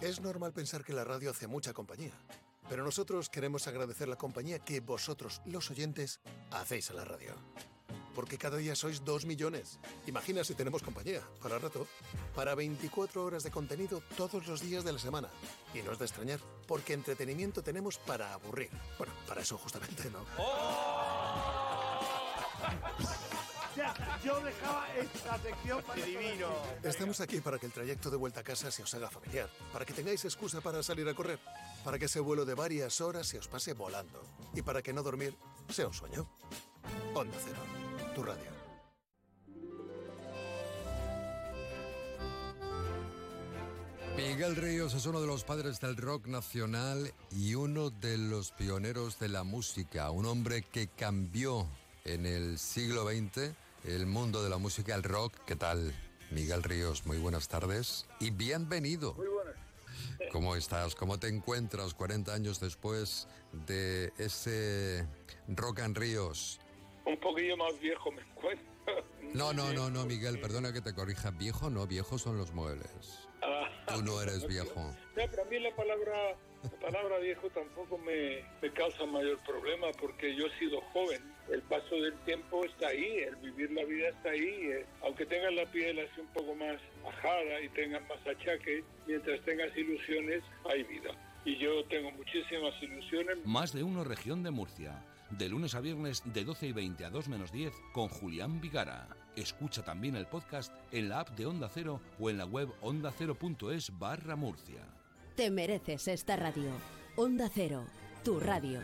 Es 0.00 0.20
normal 0.20 0.52
pensar 0.52 0.84
que 0.84 0.92
la 0.92 1.04
radio 1.04 1.30
hace 1.30 1.46
mucha 1.46 1.72
compañía, 1.72 2.12
pero 2.68 2.84
nosotros 2.84 3.28
queremos 3.28 3.66
agradecer 3.66 4.08
la 4.08 4.16
compañía 4.16 4.58
que 4.58 4.80
vosotros, 4.80 5.42
los 5.44 5.70
oyentes, 5.70 6.20
hacéis 6.50 6.90
a 6.90 6.94
la 6.94 7.04
radio. 7.04 7.34
Porque 8.14 8.38
cada 8.38 8.58
día 8.58 8.76
sois 8.76 9.04
dos 9.04 9.26
millones. 9.26 9.80
Imagina 10.06 10.44
si 10.44 10.54
tenemos 10.54 10.82
compañía, 10.82 11.20
para 11.42 11.58
rato, 11.58 11.86
para 12.34 12.54
24 12.54 13.24
horas 13.24 13.42
de 13.42 13.50
contenido 13.50 14.02
todos 14.16 14.46
los 14.46 14.60
días 14.60 14.84
de 14.84 14.92
la 14.92 14.98
semana. 15.00 15.28
Y 15.74 15.82
no 15.82 15.92
es 15.92 15.98
de 15.98 16.04
extrañar, 16.04 16.38
porque 16.68 16.94
entretenimiento 16.94 17.62
tenemos 17.62 17.98
para 17.98 18.32
aburrir. 18.32 18.70
Bueno, 18.98 19.12
para 19.26 19.42
eso 19.42 19.58
justamente, 19.58 20.08
¿no? 20.10 20.24
Yo 24.24 24.40
dejaba 24.40 24.86
esta 24.94 25.38
sección 25.38 25.82
para 25.82 26.04
divino. 26.04 26.48
Estamos 26.82 27.20
aquí 27.20 27.40
para 27.40 27.58
que 27.58 27.66
el 27.66 27.72
trayecto 27.72 28.10
de 28.10 28.16
vuelta 28.16 28.40
a 28.40 28.44
casa 28.44 28.70
se 28.70 28.82
os 28.82 28.94
haga 28.94 29.10
familiar, 29.10 29.50
para 29.72 29.84
que 29.84 29.92
tengáis 29.92 30.24
excusa 30.24 30.60
para 30.60 30.82
salir 30.82 31.08
a 31.08 31.14
correr, 31.14 31.38
para 31.84 31.98
que 31.98 32.06
ese 32.06 32.20
vuelo 32.20 32.44
de 32.44 32.54
varias 32.54 33.00
horas 33.00 33.26
se 33.26 33.38
os 33.38 33.46
pase 33.46 33.74
volando 33.74 34.22
y 34.54 34.62
para 34.62 34.82
que 34.82 34.92
no 34.92 35.02
dormir 35.02 35.36
sea 35.68 35.86
un 35.86 35.92
sueño. 35.92 36.26
Onda 37.14 37.36
Cero, 37.44 37.58
tu 38.14 38.22
radio. 38.22 38.54
Miguel 44.16 44.56
Ríos 44.56 44.94
es 44.94 45.06
uno 45.06 45.20
de 45.20 45.26
los 45.26 45.42
padres 45.42 45.80
del 45.80 45.96
rock 45.96 46.28
nacional 46.28 47.12
y 47.32 47.56
uno 47.56 47.90
de 47.90 48.16
los 48.16 48.52
pioneros 48.52 49.18
de 49.18 49.28
la 49.28 49.42
música, 49.42 50.10
un 50.10 50.26
hombre 50.26 50.62
que 50.62 50.86
cambió 50.88 51.66
en 52.04 52.24
el 52.24 52.58
siglo 52.58 53.08
XX 53.08 53.52
el 53.84 54.06
mundo 54.06 54.42
de 54.42 54.50
la 54.50 54.58
música, 54.58 54.94
el 54.94 55.02
rock. 55.02 55.34
¿Qué 55.46 55.56
tal? 55.56 55.94
Miguel 56.30 56.62
Ríos, 56.62 57.06
muy 57.06 57.18
buenas 57.18 57.48
tardes 57.48 58.06
y 58.20 58.30
bienvenido. 58.30 59.14
Muy. 59.14 59.33
¿Cómo 60.32 60.56
estás? 60.56 60.94
¿Cómo 60.94 61.18
te 61.18 61.28
encuentras 61.28 61.94
40 61.94 62.32
años 62.34 62.60
después 62.60 63.28
de 63.52 64.12
ese 64.18 65.06
Rock 65.48 65.80
and 65.80 65.96
Ríos? 65.96 66.60
Un 67.06 67.18
poquillo 67.18 67.56
más 67.56 67.78
viejo 67.80 68.10
me 68.12 68.22
encuentro. 68.22 68.66
No, 69.32 69.52
no, 69.52 69.72
no, 69.72 69.90
no, 69.90 70.04
Miguel, 70.06 70.40
perdona 70.40 70.72
que 70.72 70.80
te 70.80 70.94
corrija. 70.94 71.30
Viejo 71.30 71.70
no, 71.70 71.86
viejos 71.86 72.22
son 72.22 72.36
los 72.36 72.52
muebles. 72.52 73.28
Ah, 73.42 73.68
Tú 73.88 74.02
no 74.02 74.20
eres 74.22 74.46
viejo. 74.46 74.80
No, 74.80 75.22
pero 75.30 75.42
a 75.42 75.44
mí 75.46 75.58
la 75.60 75.74
palabra, 75.74 76.36
la 76.64 76.78
palabra 76.80 77.18
viejo 77.18 77.48
tampoco 77.50 77.98
me, 77.98 78.42
causa 78.72 79.04
mayor 79.06 79.38
problema 79.44 79.88
porque 80.00 80.34
yo 80.34 80.46
he 80.46 80.58
sido 80.58 80.80
joven. 80.92 81.22
El 81.50 81.60
paso 81.62 81.94
del 81.96 82.14
tiempo 82.24 82.64
está 82.64 82.88
ahí, 82.88 83.18
el 83.18 83.36
vivir 83.36 83.70
la 83.72 83.84
vida 83.84 84.08
está 84.08 84.30
ahí. 84.30 84.70
eh, 84.72 84.86
Aunque 85.02 85.26
tengas 85.26 85.52
la 85.52 85.66
piel 85.66 85.98
así 85.98 86.20
un 86.20 86.26
poco 86.28 86.54
más 86.54 86.80
ajada 87.06 87.60
y 87.60 87.68
tengas 87.70 88.02
más 88.08 88.18
achaques, 88.26 88.82
mientras 89.06 89.40
tengas 89.44 89.76
ilusiones, 89.76 90.42
hay 90.70 90.82
vida. 90.84 91.10
Y 91.44 91.58
yo 91.58 91.84
tengo 91.84 92.10
muchísimas 92.12 92.74
ilusiones. 92.82 93.36
Más 93.44 93.72
de 93.74 93.82
uno 93.82 94.04
región 94.04 94.42
de 94.42 94.50
Murcia. 94.50 95.04
De 95.30 95.48
lunes 95.48 95.74
a 95.74 95.80
viernes 95.80 96.22
de 96.24 96.44
12 96.44 96.68
y 96.68 96.72
20 96.72 97.04
a 97.04 97.10
2 97.10 97.28
menos 97.28 97.52
10 97.52 97.72
con 97.92 98.08
Julián 98.08 98.60
Vigara. 98.60 99.08
Escucha 99.36 99.82
también 99.84 100.16
el 100.16 100.26
podcast 100.26 100.72
en 100.92 101.08
la 101.08 101.20
app 101.20 101.30
de 101.30 101.46
Onda 101.46 101.68
Cero 101.68 102.00
o 102.18 102.30
en 102.30 102.38
la 102.38 102.46
web 102.46 102.68
ondacero.es 102.80 103.98
barra 103.98 104.36
Murcia. 104.36 104.86
Te 105.36 105.50
mereces 105.50 106.06
esta 106.06 106.36
radio. 106.36 106.70
Onda 107.16 107.48
Cero, 107.52 107.84
tu 108.22 108.38
radio. 108.38 108.80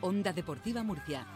Onda 0.00 0.32
Deportiva 0.32 0.82
Murcia. 0.82 1.26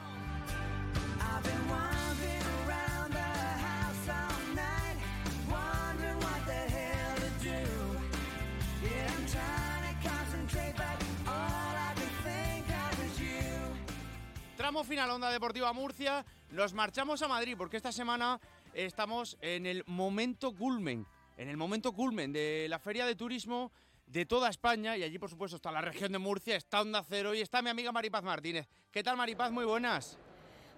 Tramo 14.70 14.84
final 14.84 15.10
Onda 15.10 15.30
Deportiva 15.30 15.72
Murcia. 15.72 16.24
Nos 16.50 16.74
marchamos 16.74 17.20
a 17.22 17.26
Madrid 17.26 17.56
porque 17.58 17.76
esta 17.76 17.90
semana 17.90 18.38
estamos 18.72 19.36
en 19.40 19.66
el 19.66 19.82
momento 19.88 20.54
culmen, 20.54 21.04
en 21.36 21.48
el 21.48 21.56
momento 21.56 21.92
culmen 21.92 22.32
de 22.32 22.68
la 22.70 22.78
feria 22.78 23.04
de 23.04 23.16
turismo 23.16 23.72
de 24.06 24.26
toda 24.26 24.48
España 24.48 24.96
y 24.96 25.02
allí 25.02 25.18
por 25.18 25.28
supuesto 25.28 25.56
está 25.56 25.72
la 25.72 25.80
región 25.80 26.12
de 26.12 26.18
Murcia, 26.20 26.54
está 26.54 26.82
Onda 26.82 27.02
Cero 27.02 27.34
y 27.34 27.40
está 27.40 27.62
mi 27.62 27.70
amiga 27.70 27.90
Maripaz 27.90 28.22
Martínez. 28.22 28.68
¿Qué 28.92 29.02
tal 29.02 29.16
Maripaz? 29.16 29.50
Muy 29.50 29.64
buenas. 29.64 30.16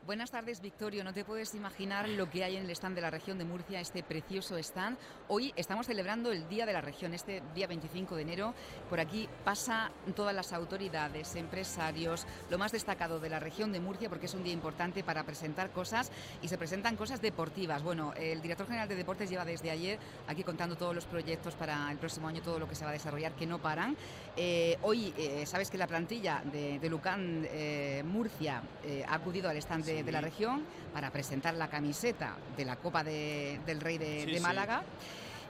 Buenas 0.05 0.33
tardes, 0.33 0.61
Victorio. 0.61 1.05
No 1.05 1.15
te 1.15 1.25
puedes 1.25 1.55
imaginar 1.55 2.09
lo 2.09 2.29
que 2.29 2.43
hay 2.43 2.57
en 2.57 2.65
el 2.65 2.71
stand 2.71 2.97
de 2.97 3.01
la 3.01 3.11
región 3.11 3.39
de 3.39 3.45
Murcia, 3.45 3.81
este 3.81 4.03
precioso 4.03 4.59
stand. 4.59 4.99
Hoy 5.29 5.53
estamos 5.55 5.87
celebrando 5.87 6.33
el 6.33 6.49
Día 6.49 6.67
de 6.67 6.73
la 6.73 6.81
Región, 6.81 7.15
este 7.15 7.41
día 7.55 7.69
25 7.69 8.17
de 8.17 8.23
enero. 8.23 8.53
Por 8.91 8.99
aquí 8.99 9.29
pasa 9.45 9.93
todas 10.17 10.35
las 10.35 10.53
autoridades, 10.53 11.37
empresarios, 11.37 12.27
lo 12.51 12.59
más 12.59 12.73
destacado 12.73 13.21
de 13.21 13.29
la 13.29 13.39
región 13.39 13.71
de 13.71 13.79
Murcia, 13.79 14.09
porque 14.09 14.27
es 14.27 14.35
un 14.35 14.43
día 14.43 14.53
importante 14.53 15.05
para 15.05 15.23
presentar 15.23 15.71
cosas 15.71 16.11
y 16.43 16.49
se 16.49 16.59
presentan 16.59 16.97
cosas 16.97 17.23
deportivas. 17.23 17.85
Bueno, 17.85 18.13
el 18.17 18.43
director 18.43 18.67
general 18.67 18.89
de 18.89 18.97
deportes 18.97 19.31
lleva 19.31 19.45
desde 19.45 19.71
ayer 19.71 20.01
aquí 20.27 20.43
contando 20.43 20.75
todos 20.75 20.97
los 20.97 21.07
proyectos 21.07 21.55
para 21.55 21.89
el 21.93 21.99
próximo 21.99 22.27
año, 22.27 22.43
todo 22.43 22.59
lo 22.59 22.69
que 22.69 22.75
se 22.75 22.85
va 22.85 22.91
a 22.91 22.95
desarrollar, 22.95 23.37
que 23.37 23.47
no 23.47 23.61
paran. 23.61 23.97
Eh, 24.37 24.79
hoy, 24.83 25.15
eh, 25.17 25.47
sabes 25.47 25.71
que 25.71 25.79
la 25.79 25.87
plantilla 25.87 26.43
de, 26.51 26.81
de 26.81 26.91
Lucan 26.91 27.47
eh, 27.49 28.03
Murcia 28.05 28.65
ha 29.07 29.15
acudido 29.15 29.49
al 29.49 29.57
stand 29.59 29.85
de, 29.85 29.92
de 30.03 30.13
la 30.13 30.21
región 30.21 30.65
para 30.95 31.11
presentar 31.11 31.55
la 31.55 31.69
camiseta 31.69 32.37
de 32.57 32.65
la 32.65 32.77
Copa 32.77 33.05
de- 33.05 33.61
del 33.67 33.81
Rey 33.81 33.99
de, 33.99 34.21
Sí, 34.25 34.31
de 34.33 34.37
sí. 34.39 34.41
Málaga. 34.43 34.83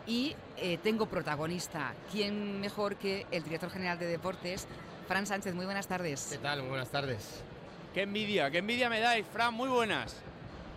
Y 0.06 0.34
eh, 0.56 0.78
tengo 0.82 1.06
protagonista. 1.06 1.94
¿Quién 2.10 2.60
mejor 2.60 2.96
que 2.96 3.26
el 3.30 3.44
director 3.44 3.70
general 3.70 3.98
de 3.98 4.06
deportes, 4.06 4.66
Fran 5.06 5.26
Sánchez? 5.26 5.54
Muy 5.54 5.64
buenas 5.64 5.86
tardes. 5.86 6.28
¿Qué 6.32 6.38
tal? 6.38 6.60
Muy 6.60 6.70
buenas 6.70 6.90
tardes. 6.90 7.42
Qué 7.94 8.02
envidia, 8.02 8.50
qué 8.50 8.58
envidia 8.58 8.88
me 8.90 8.98
dais, 9.00 9.24
Fran, 9.32 9.54
muy 9.54 9.68
buenas. 9.68 10.16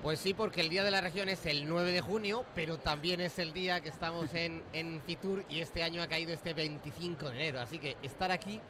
Pues 0.04 0.20
sí, 0.20 0.36
porque 0.36 0.62
el 0.62 0.70
Día 0.70 0.84
de 0.84 0.92
la 0.92 1.02
Región 1.02 1.30
es 1.30 1.44
el 1.48 1.68
9 1.68 1.92
de 1.92 2.02
junio, 2.02 2.46
pero 2.54 2.78
también 2.78 3.20
es 3.22 3.40
el 3.40 3.54
día 3.54 3.82
que 3.82 3.90
estamos 3.90 4.32
en, 4.36 4.62
en 4.74 5.02
Fitur 5.02 5.44
y 5.50 5.62
este 5.62 5.82
año 5.82 6.04
ha 6.04 6.08
caído 6.08 6.32
este 6.32 6.54
25 6.54 7.30
de 7.32 7.36
enero. 7.36 7.60
Así 7.62 7.80
que 7.80 7.98
estar 8.04 8.30
aquí 8.32 8.62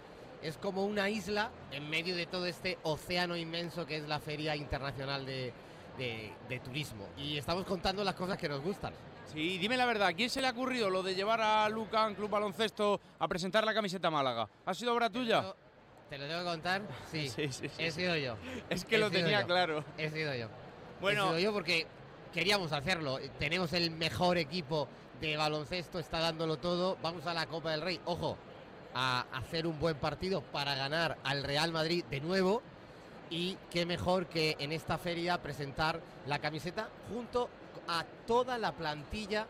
es 0.48 0.58
como 0.58 0.86
una 0.86 1.10
isla 1.10 1.50
en 1.72 1.90
medio 1.90 2.16
de 2.16 2.26
todo 2.26 2.46
este 2.46 2.78
océano 2.84 3.36
inmenso 3.36 3.86
que 3.86 3.98
es 3.98 4.08
la 4.08 4.20
Feria 4.20 4.56
Internacional 4.56 5.26
de, 5.26 5.54
de- 5.98 6.34
de 6.48 6.60
Turismo. 6.60 7.08
Y 7.18 7.38
estamos 7.38 7.66
contando 7.66 8.04
las 8.04 8.16
cosas 8.16 8.38
que 8.38 8.48
nos 8.50 8.62
gustan. 8.62 8.94
Sí, 9.34 9.58
dime 9.58 9.76
la 9.76 9.86
verdad, 9.86 10.14
¿quién 10.16 10.30
se 10.30 10.40
le 10.42 10.48
ha 10.48 10.52
ocurrido 10.52 10.90
lo 10.90 11.02
de 11.04 11.16
llevar 11.16 11.42
a 11.42 11.68
Lucan 11.70 12.14
Club 12.16 12.30
Baloncesto 12.30 13.00
a 13.20 13.28
presentar 13.28 13.66
la 13.66 13.74
camiseta 13.74 14.10
Málaga? 14.12 14.48
¿Ha 14.66 14.74
sido 14.74 14.94
obra 14.94 15.10
tuya? 15.10 15.54
¿Te 16.10 16.18
lo 16.20 16.28
tengo 16.28 16.40
que 16.40 16.46
contar? 16.46 16.82
Sí, 17.12 17.28
Sí, 17.36 17.48
sí, 17.52 17.68
sí, 17.68 17.72
he 17.80 17.92
sí. 17.92 18.02
sido 18.02 18.16
yo. 18.16 18.36
Es 18.70 18.86
que 18.86 18.96
He 18.96 19.00
lo 19.00 19.10
tenía 19.10 19.42
yo. 19.42 19.48
claro. 19.48 19.84
He 19.98 20.10
sido 20.12 20.34
yo. 20.36 20.48
Bueno. 21.02 21.24
He 21.26 21.28
sido 21.30 21.40
yo 21.40 21.54
porque 21.54 21.88
queríamos 22.34 22.72
hacerlo. 22.72 23.18
Tenemos 23.40 23.74
el 23.74 23.90
mejor 23.92 24.38
equipo 24.38 24.88
de 25.20 25.36
baloncesto, 25.38 25.98
está 25.98 26.20
dándolo 26.20 26.58
todo. 26.58 26.98
Vamos 27.02 27.26
a 27.26 27.34
la 27.34 27.48
Copa 27.48 27.72
del 27.72 27.82
Rey. 27.82 28.00
Ojo, 28.06 28.38
a 28.96 29.26
hacer 29.34 29.68
un 29.68 29.78
buen 29.78 29.98
partido 29.98 30.42
para 30.42 30.74
ganar 30.74 31.18
al 31.24 31.44
Real 31.44 31.72
Madrid 31.72 32.04
de 32.10 32.22
nuevo. 32.22 32.64
Y 33.30 33.58
qué 33.70 33.86
mejor 33.86 34.28
que 34.28 34.56
en 34.60 34.72
esta 34.72 34.98
feria 34.98 35.42
presentar 35.42 36.00
la 36.26 36.40
camiseta 36.40 36.90
junto 37.12 37.50
a 37.88 38.06
toda 38.26 38.58
la 38.58 38.72
plantilla 38.72 39.46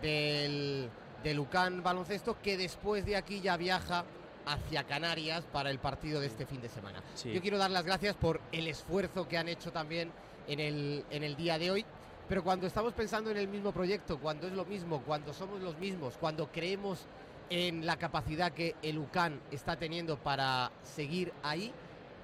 del, 0.00 0.88
de 1.22 1.34
Lucan 1.34 1.82
Baloncesto 1.82 2.40
que 2.40 2.56
después 2.56 3.04
de 3.04 3.16
aquí 3.16 3.40
ya 3.40 3.56
viaja 3.56 4.04
hacia 4.46 4.84
Canarias 4.84 5.44
para 5.52 5.70
el 5.70 5.78
partido 5.78 6.20
de 6.20 6.28
este 6.28 6.46
fin 6.46 6.62
de 6.62 6.68
semana. 6.68 7.02
Sí. 7.14 7.32
Yo 7.32 7.42
quiero 7.42 7.58
dar 7.58 7.70
las 7.70 7.84
gracias 7.84 8.16
por 8.16 8.40
el 8.52 8.66
esfuerzo 8.66 9.28
que 9.28 9.36
han 9.36 9.48
hecho 9.48 9.70
también 9.70 10.10
en 10.46 10.60
el, 10.60 11.04
en 11.10 11.22
el 11.22 11.36
día 11.36 11.58
de 11.58 11.70
hoy. 11.70 11.84
Pero 12.28 12.42
cuando 12.42 12.66
estamos 12.66 12.94
pensando 12.94 13.30
en 13.30 13.36
el 13.36 13.48
mismo 13.48 13.72
proyecto, 13.72 14.18
cuando 14.18 14.46
es 14.46 14.52
lo 14.52 14.64
mismo, 14.64 15.02
cuando 15.02 15.34
somos 15.34 15.60
los 15.60 15.76
mismos, 15.78 16.14
cuando 16.18 16.50
creemos 16.50 17.06
en 17.50 17.86
la 17.86 17.96
capacidad 17.96 18.52
que 18.52 18.74
el 18.82 18.98
UCAN 18.98 19.40
está 19.50 19.76
teniendo 19.76 20.18
para 20.18 20.70
seguir 20.82 21.32
ahí, 21.42 21.72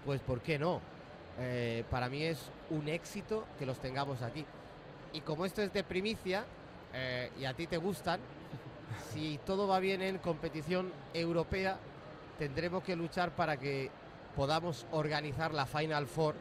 pues 0.04 0.20
¿por 0.20 0.40
qué 0.40 0.58
no? 0.58 0.80
Eh, 1.38 1.84
para 1.90 2.08
mí 2.08 2.22
es 2.22 2.38
un 2.70 2.88
éxito 2.88 3.46
que 3.58 3.66
los 3.66 3.78
tengamos 3.78 4.22
aquí. 4.22 4.44
Y 5.12 5.20
como 5.20 5.46
esto 5.46 5.62
es 5.62 5.72
de 5.72 5.84
primicia 5.84 6.44
eh, 6.92 7.30
y 7.38 7.44
a 7.44 7.54
ti 7.54 7.66
te 7.66 7.78
gustan, 7.78 8.20
si 9.12 9.38
todo 9.46 9.66
va 9.66 9.80
bien 9.80 10.02
en 10.02 10.18
competición 10.18 10.92
europea, 11.14 11.78
tendremos 12.38 12.82
que 12.82 12.96
luchar 12.96 13.30
para 13.30 13.56
que 13.56 13.90
podamos 14.36 14.86
organizar 14.90 15.54
la 15.54 15.66
Final 15.66 16.06
Four 16.06 16.34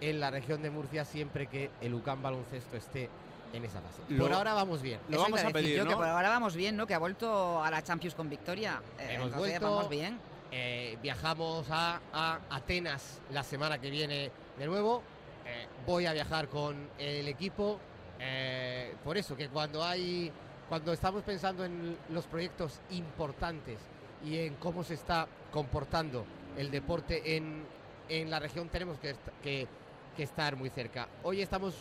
en 0.00 0.20
la 0.20 0.30
región 0.30 0.62
de 0.62 0.70
Murcia 0.70 1.04
siempre 1.04 1.46
que 1.46 1.70
el 1.80 1.94
UCAM 1.94 2.22
baloncesto 2.22 2.76
esté 2.76 3.08
en 3.52 3.64
esa 3.64 3.80
fase. 3.80 4.02
Lo- 4.08 4.24
por 4.24 4.32
ahora 4.32 4.54
vamos 4.54 4.80
bien. 4.82 5.00
lo 5.08 5.16
Eso 5.16 5.22
vamos 5.24 5.44
a 5.44 5.50
pedir, 5.50 5.76
yo, 5.76 5.84
¿no? 5.84 5.90
que 5.90 5.96
por 5.96 6.06
ahora 6.06 6.28
vamos 6.30 6.54
bien, 6.56 6.76
¿no? 6.76 6.86
Que 6.86 6.94
ha 6.94 6.98
vuelto 6.98 7.62
a 7.62 7.70
la 7.70 7.82
Champions 7.82 8.14
con 8.14 8.28
victoria. 8.30 8.80
Eh, 8.98 9.14
Hemos 9.14 9.26
entonces 9.28 9.38
vuelto, 9.60 9.70
vamos 9.76 9.88
bien. 9.90 10.18
eh, 10.50 10.96
viajamos 11.02 11.66
a, 11.70 12.00
a 12.12 12.38
Atenas 12.50 13.20
la 13.30 13.42
semana 13.42 13.78
que 13.78 13.90
viene 13.90 14.30
de 14.58 14.66
nuevo. 14.66 15.02
Eh, 15.46 15.66
voy 15.86 16.06
a 16.06 16.12
viajar 16.12 16.48
con 16.48 16.88
el 16.98 17.28
equipo. 17.28 17.78
eh, 18.24 18.94
por 19.04 19.16
eso, 19.18 19.36
que 19.36 19.48
cuando 19.48 19.82
hay. 19.84 20.30
Cuando 20.68 20.92
estamos 20.92 21.22
pensando 21.24 21.64
en 21.66 21.98
los 22.10 22.24
proyectos 22.26 22.80
importantes 22.90 23.78
y 24.24 24.38
en 24.38 24.54
cómo 24.54 24.84
se 24.84 24.94
está 24.94 25.26
comportando 25.52 26.24
el 26.56 26.70
deporte 26.70 27.36
en, 27.36 27.64
en 28.08 28.30
la 28.30 28.38
región, 28.38 28.68
tenemos 28.68 28.98
que- 28.98 29.16
que 29.42 30.22
estar 30.22 30.56
muy 30.56 30.70
cerca. 30.70 31.08
Hoy 31.24 31.42
estamos 31.42 31.74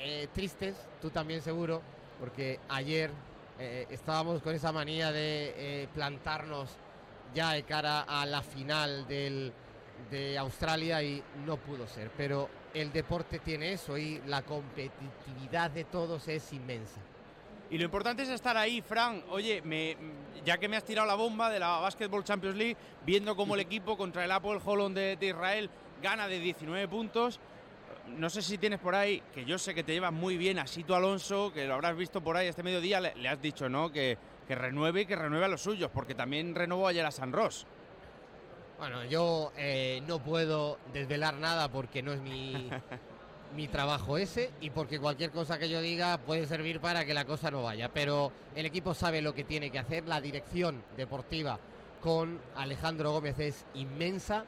eh, 0.00 0.28
tristes, 0.32 0.76
tú 1.00 1.10
también 1.10 1.42
seguro, 1.42 1.82
porque 2.18 2.58
ayer 2.68 3.10
eh, 3.58 3.86
estábamos 3.90 4.40
con 4.42 4.54
esa 4.54 4.72
manía 4.72 5.12
de 5.12 5.54
eh, 5.56 5.88
plantarnos 5.94 6.70
ya 7.34 7.52
de 7.52 7.62
cara 7.64 8.00
a 8.00 8.24
la 8.24 8.42
final 8.42 9.06
del, 9.06 9.52
de 10.10 10.38
Australia 10.38 11.02
y 11.02 11.22
no 11.44 11.58
pudo 11.58 11.86
ser. 11.86 12.10
Pero 12.16 12.48
el 12.72 12.92
deporte 12.92 13.38
tiene 13.40 13.74
eso 13.74 13.98
y 13.98 14.22
la 14.26 14.42
competitividad 14.42 15.70
de 15.70 15.84
todos 15.84 16.26
es 16.28 16.52
inmensa. 16.52 17.00
Y 17.70 17.78
lo 17.78 17.84
importante 17.84 18.22
es 18.22 18.30
estar 18.30 18.56
ahí, 18.56 18.80
Fran. 18.80 19.22
Oye, 19.30 19.62
me, 19.62 19.96
ya 20.44 20.58
que 20.58 20.66
me 20.66 20.76
has 20.76 20.84
tirado 20.84 21.06
la 21.06 21.14
bomba 21.14 21.50
de 21.50 21.60
la 21.60 21.78
Basketball 21.78 22.24
Champions 22.24 22.56
League, 22.56 22.76
viendo 23.04 23.36
cómo 23.36 23.54
el 23.54 23.60
equipo 23.60 23.96
contra 23.96 24.24
el 24.24 24.32
Apple 24.32 24.58
Holland 24.64 24.96
de, 24.96 25.16
de 25.16 25.26
Israel 25.26 25.70
gana 26.02 26.26
de 26.26 26.40
19 26.40 26.88
puntos. 26.88 27.38
No 28.18 28.28
sé 28.30 28.42
si 28.42 28.58
tienes 28.58 28.78
por 28.80 28.94
ahí, 28.94 29.22
que 29.34 29.44
yo 29.44 29.58
sé 29.58 29.74
que 29.74 29.82
te 29.82 29.92
llevas 29.92 30.12
muy 30.12 30.36
bien 30.36 30.58
a 30.58 30.66
Sito 30.66 30.94
Alonso, 30.94 31.52
que 31.52 31.66
lo 31.66 31.74
habrás 31.74 31.96
visto 31.96 32.20
por 32.20 32.36
ahí 32.36 32.48
este 32.48 32.62
mediodía, 32.62 33.00
le, 33.00 33.14
le 33.14 33.28
has 33.28 33.40
dicho, 33.40 33.68
¿no? 33.68 33.90
Que, 33.90 34.18
que 34.46 34.54
renueve 34.54 35.02
y 35.02 35.06
que 35.06 35.16
renueve 35.16 35.44
a 35.44 35.48
los 35.48 35.62
suyos, 35.62 35.90
porque 35.94 36.14
también 36.14 36.54
renovó 36.54 36.88
ayer 36.88 37.06
a 37.06 37.10
San 37.10 37.32
Ross. 37.32 37.66
Bueno, 38.80 39.04
yo 39.04 39.52
eh, 39.56 40.02
no 40.08 40.18
puedo 40.18 40.78
desvelar 40.92 41.34
nada 41.34 41.70
porque 41.70 42.02
no 42.02 42.12
es 42.12 42.20
mi, 42.20 42.68
mi 43.54 43.68
trabajo 43.68 44.18
ese 44.18 44.50
y 44.60 44.70
porque 44.70 44.98
cualquier 44.98 45.30
cosa 45.30 45.58
que 45.58 45.68
yo 45.68 45.80
diga 45.80 46.18
puede 46.18 46.46
servir 46.46 46.80
para 46.80 47.04
que 47.04 47.14
la 47.14 47.24
cosa 47.24 47.50
no 47.50 47.62
vaya. 47.62 47.90
Pero 47.92 48.32
el 48.54 48.66
equipo 48.66 48.94
sabe 48.94 49.22
lo 49.22 49.34
que 49.34 49.44
tiene 49.44 49.70
que 49.70 49.78
hacer, 49.78 50.08
la 50.08 50.20
dirección 50.20 50.82
deportiva 50.96 51.58
con 52.00 52.40
Alejandro 52.56 53.12
Gómez 53.12 53.38
es 53.38 53.66
inmensa 53.74 54.44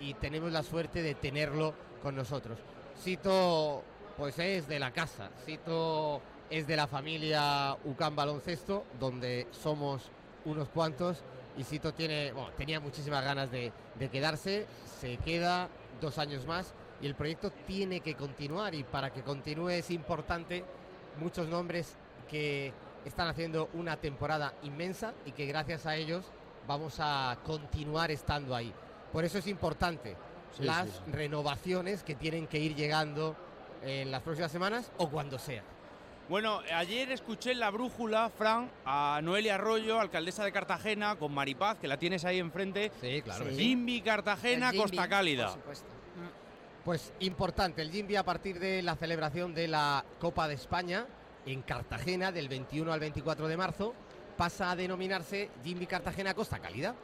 y 0.00 0.14
tenemos 0.14 0.52
la 0.52 0.62
suerte 0.62 1.02
de 1.02 1.14
tenerlo 1.14 1.74
con 2.02 2.14
nosotros. 2.14 2.58
Sito, 3.02 3.82
pues 4.16 4.38
es 4.38 4.68
de 4.68 4.78
la 4.78 4.92
casa, 4.92 5.30
Sito 5.44 6.20
es 6.50 6.66
de 6.66 6.76
la 6.76 6.86
familia 6.86 7.76
Ucán 7.84 8.14
Baloncesto, 8.14 8.84
donde 9.00 9.48
somos 9.50 10.10
unos 10.44 10.68
cuantos. 10.68 11.22
Y 11.56 11.64
Sito 11.64 11.94
tiene, 11.94 12.32
tenía 12.56 12.80
muchísimas 12.80 13.24
ganas 13.24 13.50
de, 13.50 13.72
de 13.98 14.08
quedarse, 14.08 14.66
se 15.00 15.16
queda 15.18 15.68
dos 16.00 16.18
años 16.18 16.46
más 16.46 16.74
y 17.00 17.06
el 17.06 17.14
proyecto 17.14 17.50
tiene 17.66 18.00
que 18.00 18.14
continuar. 18.14 18.74
Y 18.74 18.82
para 18.82 19.12
que 19.12 19.22
continúe 19.22 19.70
es 19.70 19.90
importante 19.90 20.64
muchos 21.20 21.48
nombres 21.48 21.96
que 22.28 22.72
están 23.04 23.28
haciendo 23.28 23.68
una 23.74 23.96
temporada 23.96 24.54
inmensa 24.62 25.14
y 25.26 25.32
que 25.32 25.46
gracias 25.46 25.86
a 25.86 25.96
ellos 25.96 26.24
vamos 26.66 26.96
a 26.98 27.38
continuar 27.44 28.10
estando 28.10 28.54
ahí. 28.54 28.72
Por 29.12 29.24
eso 29.24 29.38
es 29.38 29.46
importante 29.46 30.16
Sí, 30.56 30.62
las 30.64 30.88
sí, 30.88 31.12
renovaciones 31.12 32.02
que 32.02 32.14
tienen 32.14 32.46
que 32.46 32.58
ir 32.58 32.74
llegando 32.74 33.36
en 33.82 34.10
las 34.10 34.22
próximas 34.22 34.52
semanas 34.52 34.90
o 34.98 35.10
cuando 35.10 35.38
sea. 35.38 35.62
Bueno, 36.28 36.60
ayer 36.74 37.12
escuché 37.12 37.52
en 37.52 37.60
la 37.60 37.70
brújula, 37.70 38.30
Fran, 38.30 38.70
a 38.86 39.20
Noelia 39.22 39.56
Arroyo, 39.56 40.00
alcaldesa 40.00 40.42
de 40.44 40.52
Cartagena, 40.52 41.16
con 41.16 41.34
Maripaz, 41.34 41.78
que 41.78 41.86
la 41.86 41.98
tienes 41.98 42.24
ahí 42.24 42.38
enfrente. 42.38 42.90
Sí, 43.00 43.20
claro. 43.20 43.44
sí. 43.50 43.56
Jimby 43.56 44.00
Cartagena, 44.00 44.70
Jimby, 44.70 44.82
Costa 44.82 45.08
Cálida. 45.08 45.46
Por 45.48 45.54
supuesto. 45.54 45.86
Pues 46.82 47.12
importante, 47.20 47.82
el 47.82 47.90
Jimby 47.90 48.16
a 48.16 48.24
partir 48.24 48.58
de 48.58 48.82
la 48.82 48.96
celebración 48.96 49.54
de 49.54 49.68
la 49.68 50.04
Copa 50.18 50.48
de 50.48 50.54
España 50.54 51.06
en 51.46 51.62
Cartagena 51.62 52.32
del 52.32 52.48
21 52.48 52.92
al 52.92 53.00
24 53.00 53.48
de 53.48 53.56
marzo 53.56 53.94
pasa 54.36 54.70
a 54.70 54.76
denominarse 54.76 55.50
Jimby 55.62 55.86
Cartagena 55.86 56.34
Costa 56.34 56.58
Cálida. 56.58 56.94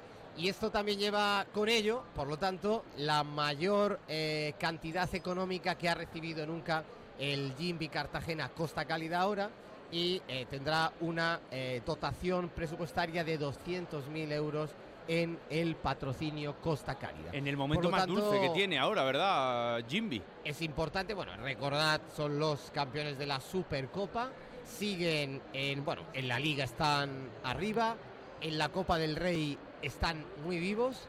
Y 0.41 0.49
esto 0.49 0.71
también 0.71 0.99
lleva 0.99 1.45
con 1.53 1.69
ello, 1.69 2.03
por 2.15 2.27
lo 2.27 2.39
tanto, 2.39 2.87
la 2.97 3.23
mayor 3.25 4.01
eh, 4.09 4.55
cantidad 4.59 5.15
económica 5.15 5.75
que 5.75 5.87
ha 5.87 5.95
recibido 5.95 6.47
nunca 6.47 6.83
el 7.19 7.53
Jimby 7.59 7.91
Cartagena 7.91 8.49
Costa 8.49 8.87
Cálida 8.87 9.21
ahora 9.21 9.51
y 9.93 10.23
eh, 10.27 10.47
tendrá 10.49 10.95
una 11.03 11.41
eh, 11.51 11.83
dotación 11.85 12.49
presupuestaria 12.49 13.23
de 13.23 13.39
200.000 13.39 14.33
euros 14.33 14.71
en 15.09 15.39
el 15.51 15.77
patrocinio 15.77 16.57
Costa 16.59 16.95
Cálida. 16.95 17.33
En 17.33 17.47
el 17.47 17.59
momento 17.59 17.91
más 17.91 18.07
tanto, 18.07 18.23
dulce 18.23 18.41
que 18.41 18.49
tiene 18.55 18.79
ahora, 18.79 19.05
¿verdad, 19.05 19.85
Jimby? 19.87 20.23
es 20.43 20.63
importante, 20.63 21.13
bueno, 21.13 21.37
recordad, 21.37 22.01
son 22.17 22.39
los 22.39 22.71
campeones 22.71 23.19
de 23.19 23.27
la 23.27 23.41
Supercopa, 23.41 24.31
siguen 24.65 25.43
en, 25.53 25.85
bueno, 25.85 26.05
en 26.15 26.29
la 26.29 26.39
liga 26.39 26.65
están 26.65 27.29
arriba, 27.45 27.95
en 28.41 28.57
la 28.57 28.71
Copa 28.71 28.97
del 28.97 29.17
Rey 29.17 29.59
están 29.83 30.25
muy 30.45 30.59
vivos 30.59 31.09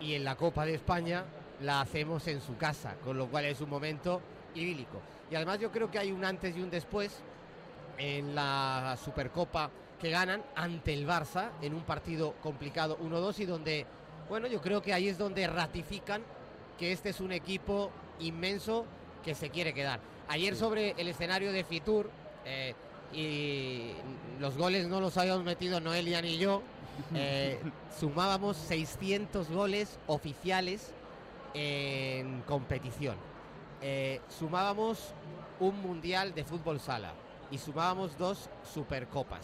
y 0.00 0.14
en 0.14 0.24
la 0.24 0.36
Copa 0.36 0.64
de 0.64 0.74
España 0.74 1.24
la 1.60 1.80
hacemos 1.80 2.26
en 2.28 2.40
su 2.40 2.56
casa, 2.56 2.94
con 3.04 3.18
lo 3.18 3.28
cual 3.28 3.46
es 3.46 3.60
un 3.60 3.70
momento 3.70 4.20
idílico. 4.54 5.00
Y 5.30 5.34
además 5.34 5.58
yo 5.58 5.70
creo 5.70 5.90
que 5.90 5.98
hay 5.98 6.12
un 6.12 6.24
antes 6.24 6.56
y 6.56 6.60
un 6.60 6.70
después 6.70 7.20
en 7.98 8.34
la 8.34 8.96
Supercopa 9.02 9.70
que 10.00 10.10
ganan 10.10 10.42
ante 10.54 10.94
el 10.94 11.06
Barça 11.06 11.50
en 11.60 11.74
un 11.74 11.82
partido 11.82 12.34
complicado 12.42 12.98
1-2 12.98 13.40
y 13.40 13.46
donde, 13.46 13.86
bueno, 14.28 14.46
yo 14.46 14.60
creo 14.60 14.80
que 14.80 14.92
ahí 14.92 15.08
es 15.08 15.18
donde 15.18 15.46
ratifican 15.46 16.22
que 16.78 16.92
este 16.92 17.08
es 17.08 17.20
un 17.20 17.32
equipo 17.32 17.90
inmenso 18.20 18.86
que 19.24 19.34
se 19.34 19.50
quiere 19.50 19.74
quedar. 19.74 20.00
Ayer 20.28 20.54
sobre 20.54 20.94
el 20.96 21.08
escenario 21.08 21.50
de 21.50 21.64
Fitur, 21.64 22.08
eh, 22.44 22.74
y 23.12 23.92
los 24.38 24.56
goles 24.56 24.86
no 24.86 25.00
los 25.00 25.16
habíamos 25.16 25.44
metido 25.44 25.80
Noelia 25.80 26.22
ni 26.22 26.38
yo, 26.38 26.62
eh, 27.14 27.60
sumábamos 27.98 28.56
600 28.56 29.50
goles 29.50 29.98
oficiales 30.06 30.92
en 31.54 32.42
competición. 32.42 33.16
Eh, 33.80 34.20
sumábamos 34.28 35.12
un 35.60 35.80
mundial 35.80 36.34
de 36.34 36.44
fútbol 36.44 36.80
sala 36.80 37.12
y 37.50 37.58
sumábamos 37.58 38.18
dos 38.18 38.50
supercopas. 38.72 39.42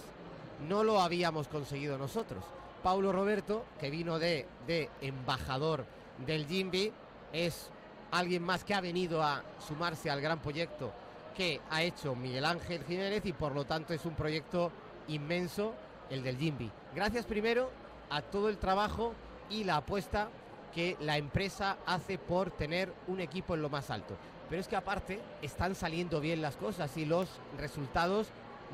No 0.69 0.85
lo 0.85 1.01
habíamos 1.01 1.49
conseguido 1.49 1.99
nosotros. 1.99 2.45
Paulo 2.83 3.13
Roberto, 3.13 3.65
que 3.81 3.91
vino 3.91 4.19
de, 4.19 4.47
de 4.67 4.91
embajador 5.01 5.87
del 6.27 6.47
Jimby, 6.47 6.93
es 7.33 7.71
alguien 8.11 8.43
más 8.43 8.63
que 8.65 8.75
ha 8.75 8.81
venido 8.81 9.23
a 9.23 9.43
sumarse 9.67 10.11
al 10.11 10.21
gran 10.21 10.39
proyecto 10.41 10.93
que 11.35 11.61
ha 11.71 11.83
hecho 11.83 12.15
Miguel 12.15 12.45
Ángel 12.45 12.85
Jiménez 12.85 13.25
y 13.27 13.33
por 13.33 13.55
lo 13.55 13.65
tanto 13.65 13.93
es 13.93 14.05
un 14.05 14.15
proyecto 14.15 14.71
inmenso 15.09 15.75
el 16.11 16.23
del 16.23 16.39
Jimby. 16.39 16.71
Gracias 16.95 17.27
primero 17.27 17.71
a 18.11 18.23
todo 18.23 18.49
el 18.49 18.59
trabajo 18.59 19.15
y 19.51 19.65
la 19.65 19.77
apuesta 19.77 20.29
que 20.75 20.97
la 21.01 21.17
empresa 21.17 21.77
hace 21.87 22.19
por 22.19 22.51
tener 22.51 22.93
un 23.07 23.21
equipo 23.21 23.55
en 23.55 23.63
lo 23.63 23.71
más 23.71 23.91
alto. 23.91 24.17
Pero 24.49 24.61
es 24.61 24.69
que 24.69 24.77
aparte 24.77 25.21
están 25.41 25.75
saliendo 25.75 26.21
bien 26.21 26.43
las 26.43 26.57
cosas 26.57 26.97
y 26.97 27.05
los 27.05 27.29
resultados 27.59 28.29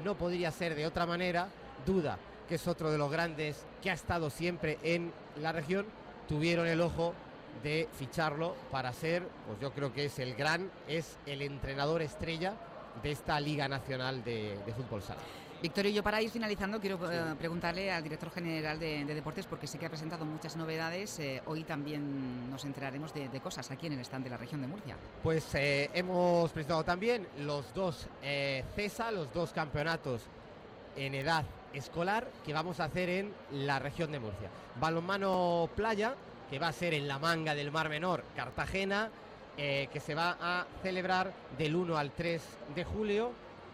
no 0.04 0.14
podría 0.16 0.50
ser 0.50 0.74
de 0.74 0.86
otra 0.86 1.06
manera. 1.06 1.48
Duda, 1.86 2.18
que 2.48 2.56
es 2.56 2.66
otro 2.66 2.90
de 2.90 2.98
los 2.98 3.10
grandes 3.10 3.64
que 3.82 3.90
ha 3.90 3.94
estado 3.94 4.30
siempre 4.30 4.78
en 4.82 5.12
la 5.40 5.52
región, 5.52 5.86
tuvieron 6.28 6.66
el 6.66 6.80
ojo 6.80 7.14
de 7.62 7.88
ficharlo 7.98 8.54
para 8.70 8.92
ser, 8.92 9.26
pues 9.46 9.60
yo 9.60 9.72
creo 9.72 9.92
que 9.92 10.06
es 10.06 10.18
el 10.18 10.34
gran, 10.34 10.70
es 10.88 11.16
el 11.26 11.42
entrenador 11.42 12.02
estrella 12.02 12.54
de 13.02 13.12
esta 13.12 13.38
Liga 13.40 13.68
Nacional 13.68 14.24
de, 14.24 14.58
de 14.64 14.74
Fútbol 14.74 15.02
Sala. 15.02 15.20
Victorio, 15.62 15.90
yo 15.90 16.02
para 16.02 16.22
ir 16.22 16.30
finalizando 16.30 16.80
quiero 16.80 16.98
eh, 17.12 17.34
preguntarle 17.38 17.92
al 17.92 18.02
director 18.02 18.30
general 18.30 18.78
de, 18.78 19.04
de 19.04 19.14
Deportes, 19.14 19.46
porque 19.46 19.66
sé 19.66 19.78
que 19.78 19.84
ha 19.84 19.90
presentado 19.90 20.24
muchas 20.24 20.56
novedades. 20.56 21.18
eh, 21.18 21.42
hoy 21.44 21.64
también 21.64 22.48
nos 22.50 22.64
enteraremos 22.64 23.12
de, 23.12 23.28
de 23.28 23.40
cosas 23.40 23.70
aquí 23.70 23.86
en 23.86 23.92
el 23.92 24.00
stand 24.00 24.24
de 24.24 24.30
la 24.30 24.38
región 24.38 24.62
de 24.62 24.68
Murcia. 24.68 24.96
Pues 25.22 25.54
eh, 25.54 25.90
hemos 25.92 26.50
presentado 26.52 26.82
también 26.82 27.26
los 27.40 27.74
dos 27.74 28.06
eh, 28.22 28.64
CESA, 28.74 29.10
los 29.10 29.32
dos 29.34 29.52
campeonatos 29.52 30.22
en 30.96 31.14
edad 31.14 31.44
escolar 31.74 32.26
que 32.44 32.54
vamos 32.54 32.80
a 32.80 32.84
hacer 32.84 33.10
en 33.10 33.34
la 33.52 33.78
región 33.78 34.12
de 34.12 34.18
Murcia. 34.18 34.48
Balonmano 34.80 35.68
Playa, 35.76 36.14
que 36.48 36.58
va 36.58 36.68
a 36.68 36.72
ser 36.72 36.94
en 36.94 37.06
la 37.06 37.18
manga 37.18 37.54
del 37.54 37.70
Mar 37.70 37.90
Menor, 37.90 38.24
Cartagena, 38.34 39.10
que 39.56 40.00
se 40.00 40.14
va 40.14 40.38
a 40.40 40.66
celebrar 40.82 41.32
del 41.58 41.76
1 41.76 41.98
al 41.98 42.12
3 42.12 42.42
de 42.74 42.84
julio. 42.84 43.30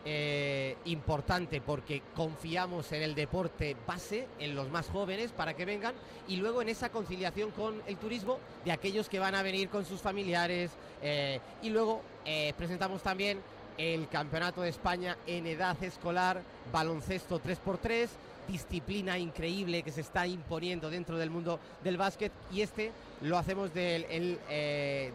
Eh, 0.09 0.77
importante 0.85 1.61
porque 1.61 2.01
confiamos 2.15 2.93
en 2.93 3.03
el 3.03 3.17
deporte 3.17 3.75
base, 3.89 4.29
en 4.39 4.55
los 4.55 4.71
más 4.71 4.87
jóvenes 4.87 5.33
para 5.33 5.55
que 5.55 5.65
vengan 5.65 5.95
y 6.29 6.37
luego 6.37 6.63
en 6.63 6.69
esa 6.69 6.91
conciliación 6.91 7.51
con 7.51 7.83
el 7.89 7.97
turismo 7.97 8.39
de 8.65 8.71
aquellos 8.71 9.09
que 9.09 9.19
van 9.19 9.35
a 9.35 9.43
venir 9.43 9.69
con 9.69 9.85
sus 9.85 10.01
familiares 10.01 10.71
eh, 11.03 11.41
y 11.61 11.71
luego 11.71 12.03
eh, 12.25 12.55
presentamos 12.57 13.03
también 13.03 13.41
el 13.79 14.09
Campeonato 14.09 14.63
de 14.63 14.69
España 14.69 15.17
en 15.27 15.45
edad 15.49 15.77
escolar, 15.83 16.41
baloncesto 16.73 17.43
3x3, 17.43 18.07
disciplina 18.47 19.19
increíble 19.19 19.83
que 19.83 19.91
se 19.91 20.03
está 20.03 20.25
imponiendo 20.25 20.89
dentro 20.89 21.19
del 21.19 21.31
mundo 21.31 21.59
del 21.83 21.97
básquet 21.97 22.31
y 22.53 22.61
este 22.61 22.93
lo 23.23 23.39
hacemos 23.39 23.75
del, 23.75 24.05
el, 24.05 24.39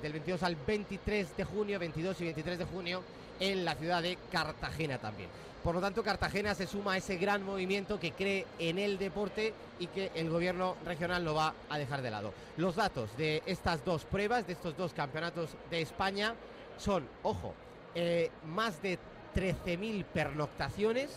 del 0.01 0.12
22 0.12 0.43
al 0.43 0.58
23 0.58 1.38
de 1.38 1.43
junio, 1.45 1.80
22 1.80 2.19
y 2.19 2.23
23 2.25 2.60
de 2.60 2.65
junio 2.65 3.01
en 3.41 3.65
la 3.65 3.75
ciudad 3.75 4.01
de 4.01 4.17
Cartagena 4.32 4.97
también. 4.99 5.30
Por 5.63 5.75
lo 5.75 5.82
tanto, 5.82 6.01
Cartagena 6.04 6.56
se 6.56 6.65
suma 6.65 6.93
a 6.93 6.97
ese 6.97 7.17
gran 7.17 7.43
movimiento 7.43 7.99
que 7.99 8.13
cree 8.13 8.47
en 8.58 8.80
el 8.80 8.97
deporte 8.97 9.54
y 9.80 9.88
que 9.88 10.12
el 10.15 10.30
gobierno 10.30 10.75
regional 10.86 11.23
lo 11.23 11.36
va 11.36 11.54
a 11.69 11.77
dejar 11.77 12.01
de 12.01 12.10
lado. 12.10 12.34
Los 12.58 12.75
datos 12.75 13.15
de 13.17 13.43
estas 13.45 13.84
dos 13.86 14.06
pruebas, 14.06 14.47
de 14.47 14.54
estos 14.54 14.75
dos 14.75 14.93
campeonatos 14.93 15.51
de 15.69 15.82
España, 15.82 16.34
son, 16.77 17.08
ojo, 17.21 17.54
eh, 17.93 18.32
más 18.47 18.82
de 18.82 18.97
13.000 19.36 20.04
pernoctaciones, 20.06 21.10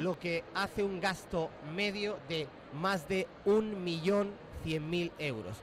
lo 0.00 0.18
que 0.18 0.44
hace 0.54 0.82
un 0.82 1.00
gasto 1.00 1.48
medio 1.74 2.18
de 2.28 2.46
más 2.74 3.08
de 3.08 3.26
1.100.000 3.46 5.12
euros. 5.18 5.56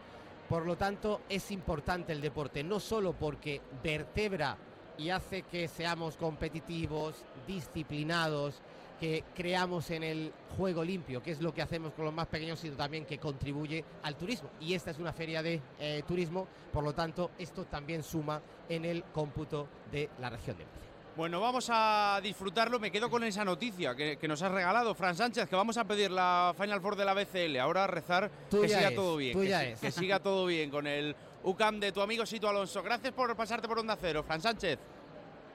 Por 0.50 0.66
lo 0.66 0.78
tanto, 0.78 1.22
es 1.30 1.52
importante 1.52 2.12
el 2.12 2.20
deporte, 2.20 2.64
no 2.64 2.80
solo 2.80 3.14
porque 3.14 3.62
vertebra 3.84 4.58
y 5.00 5.10
hace 5.10 5.44
que 5.44 5.68
seamos 5.68 6.18
competitivos, 6.18 7.16
disciplinados, 7.48 8.62
que 9.00 9.24
creamos 9.34 9.90
en 9.92 10.04
el 10.04 10.34
juego 10.58 10.84
limpio, 10.84 11.24
que 11.24 11.32
es 11.32 11.42
lo 11.42 11.54
que 11.54 11.62
hacemos 11.62 11.94
con 11.94 12.04
los 12.04 12.14
más 12.14 12.28
pequeños, 12.28 12.60
sino 12.60 12.76
también 12.76 13.06
que 13.06 13.18
contribuye 13.18 13.84
al 14.04 14.16
turismo. 14.16 14.50
Y 14.60 14.74
esta 14.74 14.92
es 14.92 15.00
una 15.00 15.14
feria 15.14 15.42
de 15.42 15.62
eh, 15.80 16.04
turismo, 16.06 16.48
por 16.74 16.84
lo 16.84 16.94
tanto, 16.94 17.32
esto 17.40 17.64
también 17.66 18.04
suma 18.04 18.42
en 18.68 18.84
el 18.84 19.04
cómputo 19.06 19.68
de 19.90 20.10
la 20.20 20.30
región 20.30 20.58
de 20.58 20.66
Murcia. 20.66 20.90
Bueno, 21.16 21.42
vamos 21.42 21.68
a 21.70 22.20
disfrutarlo. 22.24 22.80
Me 22.80 22.92
quedo 22.92 23.10
con 23.10 23.24
esa 23.26 23.44
noticia 23.44 23.94
que, 23.96 24.18
nos 24.28 24.42
has 24.42 24.52
regalado, 24.52 24.96
Fran 24.96 25.16
Sánchez, 25.16 25.50
que 25.50 25.56
vamos 25.56 25.76
a 25.78 25.84
pedir 25.84 26.12
la 26.12 26.54
Final 26.58 26.80
Four 26.80 26.96
de 26.96 27.04
la 27.04 27.14
BCL. 27.14 27.58
Ahora 27.58 27.88
rezar 27.88 28.32
que 28.50 28.70
siga 28.70 28.96
todo 28.96 29.18
bien. 29.18 29.38
Que, 29.38 29.76
que, 29.82 29.92
siga 29.92 30.20
todo 30.20 30.46
bien 30.46 30.70
con 30.70 30.88
el 30.88 31.16
UCAM 31.44 31.80
de 31.80 31.92
tu 31.92 32.02
amigo 32.02 32.26
Sito 32.26 32.50
Alonso. 32.50 32.84
Gracias 32.84 33.14
por 33.14 33.36
pasarte 33.36 33.68
por 33.68 33.80
Onda 33.80 33.98
Cero, 34.00 34.24
Fran 34.24 34.42
Sánchez. 34.42 34.80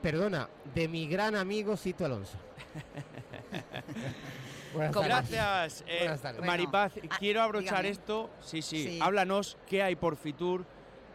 Perdona, 0.03 0.49
de 0.75 0.89
mi 0.89 1.07
gran 1.07 1.35
amigo 1.35 1.77
Sito 1.77 2.05
Alonso. 2.05 2.37
Gracias, 4.75 5.85
eh, 5.87 6.17
Maripaz. 6.45 6.95
Ah, 7.09 7.17
quiero 7.19 7.43
abrochar 7.43 7.87
esto. 7.87 8.31
Sí, 8.41 8.61
sí, 8.61 8.99
Háblanos 9.01 9.57
qué 9.69 9.83
hay 9.83 9.95
por 9.95 10.17
Fitur, 10.17 10.65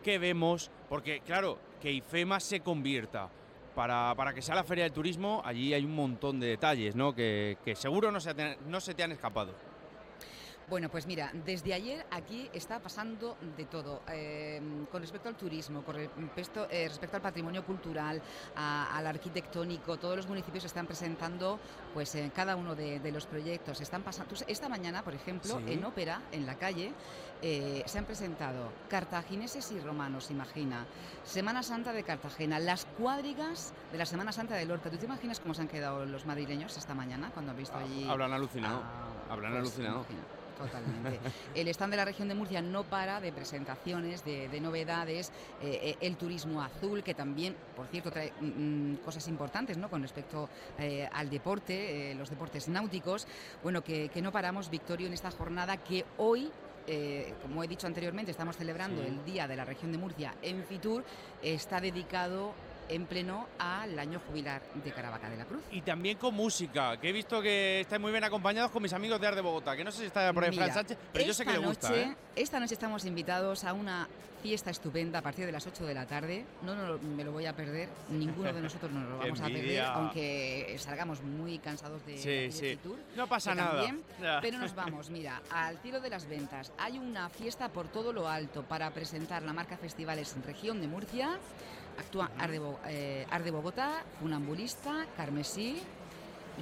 qué 0.04 0.18
vemos, 0.18 0.72
porque 0.88 1.22
claro, 1.22 1.60
que 1.82 1.92
IFEMA 1.92 2.40
se 2.40 2.62
convierta. 2.62 3.30
Para, 3.76 4.14
para, 4.16 4.34
que 4.34 4.42
sea 4.42 4.56
la 4.56 4.64
Feria 4.64 4.84
del 4.84 4.92
Turismo, 4.92 5.42
allí 5.46 5.74
hay 5.74 5.86
un 5.86 5.96
montón 5.96 6.40
de 6.40 6.48
detalles, 6.48 6.96
¿no? 6.96 7.16
Que, 7.16 7.58
que 7.64 7.76
seguro 7.76 8.12
no 8.12 8.20
se, 8.20 8.58
no 8.68 8.82
se 8.82 8.94
te 8.94 9.04
han 9.04 9.12
escapado. 9.14 9.54
Bueno, 10.70 10.90
pues 10.90 11.08
mira, 11.08 11.32
desde 11.34 11.74
ayer 11.74 12.06
aquí 12.12 12.48
está 12.54 12.80
pasando 12.80 13.38
de 13.58 13.66
todo. 13.66 14.04
Eh, 14.12 14.62
con 14.92 15.02
respecto 15.02 15.28
al 15.28 15.36
turismo, 15.36 15.82
con 15.84 15.96
respecto, 15.96 16.68
eh, 16.70 16.88
respecto 16.88 17.16
al 17.16 17.24
patrimonio 17.24 17.66
cultural, 17.66 18.22
al 18.56 19.08
arquitectónico, 19.08 19.98
todos 19.98 20.16
los 20.16 20.28
municipios 20.28 20.66
están 20.66 20.86
presentando 20.86 21.60
pues 21.94 22.14
en 22.14 22.30
cada 22.30 22.56
uno 22.56 22.76
de, 22.76 23.12
los 23.12 23.26
proyectos. 23.26 23.82
Están 23.82 24.04
pasando. 24.04 24.36
Esta 24.48 24.70
mañana, 24.70 25.04
por 25.04 25.16
ejemplo, 25.16 25.60
en 25.66 25.84
ópera, 25.84 26.22
en 26.32 26.46
la 26.46 26.56
calle, 26.56 26.94
eh, 27.42 27.82
se 27.86 27.98
han 27.98 28.06
presentado 28.06 28.72
cartagineses 28.90 29.72
y 29.72 29.80
romanos, 29.80 30.30
imagina. 30.30 30.86
Semana 31.24 31.64
Santa 31.64 31.94
de 31.94 32.04
Cartagena, 32.04 32.60
las 32.60 32.86
cuadrigas 32.86 33.74
de 33.92 33.98
la 33.98 34.06
Semana 34.06 34.32
Santa 34.32 34.56
de 34.56 34.66
Lorca. 34.66 34.92
¿Tú 34.92 34.98
te 34.98 35.06
imaginas 35.06 35.40
cómo 35.40 35.56
se 35.56 35.62
han 35.62 35.68
quedado 35.68 36.06
los 36.06 36.28
madrileños 36.28 36.78
esta 36.78 36.94
mañana 36.94 37.32
cuando 37.34 37.52
han 37.52 37.58
visto 37.58 37.76
ah, 37.76 37.82
allí? 37.82 38.08
Habrán 38.08 38.34
alucinado. 38.34 38.84
Ah, 38.84 39.34
habrán 39.34 39.54
pues, 39.54 39.62
alucinado. 39.62 40.06
Totalmente. 40.60 41.20
el 41.56 41.68
stand 41.70 41.92
de 41.92 41.98
la 41.98 42.06
región 42.06 42.28
de 42.28 42.36
Murcia 42.36 42.62
no 42.62 42.84
para 42.84 43.22
de 43.22 43.32
presentaciones, 43.32 44.26
de, 44.26 44.60
novedades, 44.60 45.32
eh, 45.62 45.80
eh, 45.82 45.98
el 46.02 46.18
turismo 46.18 46.62
azul, 46.62 47.02
que 47.02 47.14
también, 47.14 47.56
por 47.76 47.88
cierto, 47.88 48.12
trae 48.12 48.34
mm, 48.40 48.94
mm, 48.94 48.96
cosas 48.98 49.26
importantes 49.30 49.78
¿no? 49.78 49.90
con 49.90 50.02
respecto 50.02 50.50
eh, 50.78 51.08
al 51.14 51.30
deporte, 51.30 52.14
los 52.16 52.30
deportes 52.30 52.68
náuticos. 52.68 53.26
Bueno, 53.64 53.82
que, 53.82 54.12
no 54.22 54.34
paramos, 54.34 54.70
Victorio, 54.70 55.08
en 55.08 55.14
esta 55.14 55.32
jornada 55.32 55.78
que 55.78 56.06
hoy 56.18 56.52
como 57.44 57.64
he 57.64 57.68
dicho 57.68 57.86
anteriormente, 57.86 58.32
estamos 58.32 58.58
celebrando 58.58 59.04
el 59.04 59.24
Día 59.24 59.48
de 59.48 59.56
la 59.56 59.64
Región 59.64 59.92
de 59.92 60.00
Murcia 60.00 60.34
en 60.42 60.64
Fitur, 60.64 61.04
está 61.44 61.80
dedicado 61.80 62.56
en 62.90 63.06
pleno 63.06 63.48
al 63.58 63.98
año 63.98 64.20
jubilar 64.28 64.62
de 64.84 64.92
Caravaca 64.92 65.30
de 65.30 65.38
la 65.38 65.46
Cruz. 65.46 65.62
Y 65.72 65.82
también 65.82 66.18
con 66.18 66.34
música, 66.34 67.00
que 67.00 67.10
he 67.10 67.14
visto 67.14 67.42
que 67.42 67.82
estáis 67.82 68.02
muy 68.02 68.12
bien 68.12 68.24
acompañados 68.24 68.72
con 68.72 68.82
mis 68.84 68.94
amigos 68.94 69.22
de 69.22 69.28
Ar 69.28 69.36
de 69.36 69.42
Bogotá, 69.42 69.76
que 69.76 69.84
no 69.84 69.92
sé 69.92 70.00
si 70.00 70.06
está 70.06 70.34
por 70.34 70.44
ahí 70.44 70.52
Fran 70.52 70.74
Sánchez, 70.74 70.98
pero 71.14 71.26
yo 71.26 71.34
sé 71.34 71.46
que 71.46 71.54
le 71.54 71.60
gusta. 71.60 71.96
¿eh? 71.96 72.16
Esta 72.36 72.60
noche 72.60 72.74
estamos 72.74 73.06
invitados 73.06 73.64
a 73.64 73.74
una 73.74 74.08
fiesta 74.42 74.72
estupenda 74.72 75.20
a 75.20 75.22
partir 75.22 75.46
de 75.46 75.52
las 75.52 75.68
8 75.68 75.86
de 75.86 75.94
la 75.94 76.06
tarde. 76.06 76.46
No, 76.64 76.98
me 76.98 77.24
lo 77.24 77.32
voy 77.32 77.46
a 77.46 77.56
perder, 77.56 77.90
ninguno 78.10 78.54
de 78.54 78.62
nosotros 78.62 78.92
nos 78.92 79.08
lo 79.10 79.18
vamos 79.20 79.40
a 79.42 79.46
perder, 79.46 79.82
aunque 79.82 80.76
salgamos 80.80 81.22
muy 81.22 81.60
cansados 81.60 82.06
de, 82.06 82.18
sí, 82.18 82.52
sí. 82.52 82.80
No 83.16 83.28
pasa 83.28 83.54
nada. 83.54 83.94
pero 84.42 84.58
nos 84.58 84.74
vamos, 84.76 85.10
mira, 85.10 85.42
al 85.52 85.78
cielo 85.80 86.00
de 86.00 86.10
las 86.10 86.28
ventas. 86.28 86.72
Hay 86.78 86.98
una 86.98 87.30
fiesta 87.30 87.70
por 87.70 87.88
todo 87.88 88.14
lo 88.14 88.28
alto 88.28 88.64
para 88.64 88.90
presentar 88.92 89.44
la 89.44 89.54
marca 89.54 89.78
Festivales 89.78 90.34
en 90.36 90.44
Región 90.44 90.82
de 90.82 90.88
Murcia 90.88 91.38
actúa 92.00 92.32
eh, 92.88 93.26
Arde, 93.30 93.52
Bogotá, 93.52 94.04
Funambulista, 94.20 95.06
Carmesí. 95.16 95.82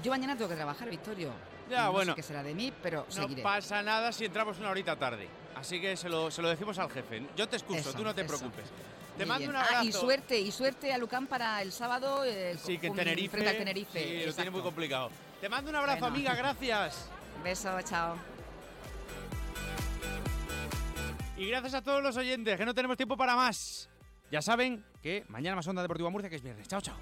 Yo 0.04 0.12
mañana 0.12 0.36
tengo 0.36 0.50
que 0.50 0.56
trabajar, 0.56 0.90
Victorio. 0.90 1.32
Ya, 1.70 1.86
no 1.86 1.92
bueno. 1.94 2.14
Sé 2.14 2.16
qué 2.18 2.24
será 2.24 2.44
de 2.44 2.54
mí, 2.54 2.74
pero 2.82 3.06
no 3.16 3.44
pasa 3.44 3.82
nada 3.82 4.12
si 4.12 4.26
entramos 4.26 4.60
una 4.60 4.70
horita 4.70 4.96
tarde. 4.96 5.28
Así 5.56 5.82
que 5.82 5.98
se 5.98 6.10
lo, 6.10 6.30
se 6.30 6.42
lo 6.42 6.50
decimos 6.50 6.78
al 6.78 6.90
jefe. 6.90 7.24
Yo 7.36 7.48
te 7.48 7.58
excuso, 7.58 7.94
tú 7.94 8.04
no 8.04 8.14
te 8.14 8.24
preocupes. 8.24 8.66
Te 9.18 9.26
mando 9.26 9.50
un 9.50 9.56
ah, 9.56 9.64
abrazo. 9.64 9.86
y 9.86 9.92
suerte, 9.92 10.40
y 10.40 10.52
suerte 10.52 10.94
a 10.94 10.98
Lucán 11.00 11.26
para 11.26 11.62
el 11.64 11.72
sábado. 11.72 12.24
Eh, 12.24 12.56
sí, 12.64 12.78
que 12.78 12.88
en 12.88 12.94
Tenerife. 12.94 13.30
Frente 13.30 13.50
al 13.50 13.58
Tenerife. 13.58 14.00
Sí, 14.00 14.26
lo 14.26 14.34
tiene 14.34 14.52
muy 14.52 14.62
complicado. 14.62 15.10
Te 15.42 15.50
mando 15.50 15.72
un 15.72 15.76
abrazo, 15.76 16.06
amiga, 16.06 16.36
gracias. 16.36 17.10
Beso, 17.44 17.82
chao. 17.82 18.16
Y 21.36 21.48
gracias 21.48 21.74
a 21.76 21.82
todos 21.82 22.02
los 22.02 22.16
oyentes, 22.18 22.58
que 22.58 22.66
no 22.66 22.74
tenemos 22.74 22.98
tiempo 22.98 23.18
para 23.18 23.36
más. 23.36 23.90
Ya 24.32 24.42
saben 24.42 24.84
que 25.02 25.26
mañana 25.30 25.56
más 25.56 25.68
Onda 25.68 25.82
Deportiva 25.82 26.10
Murcia, 26.10 26.30
que 26.30 26.36
es 26.36 26.44
viernes. 26.44 26.68
Chao, 26.68 26.82
chao. 26.82 26.98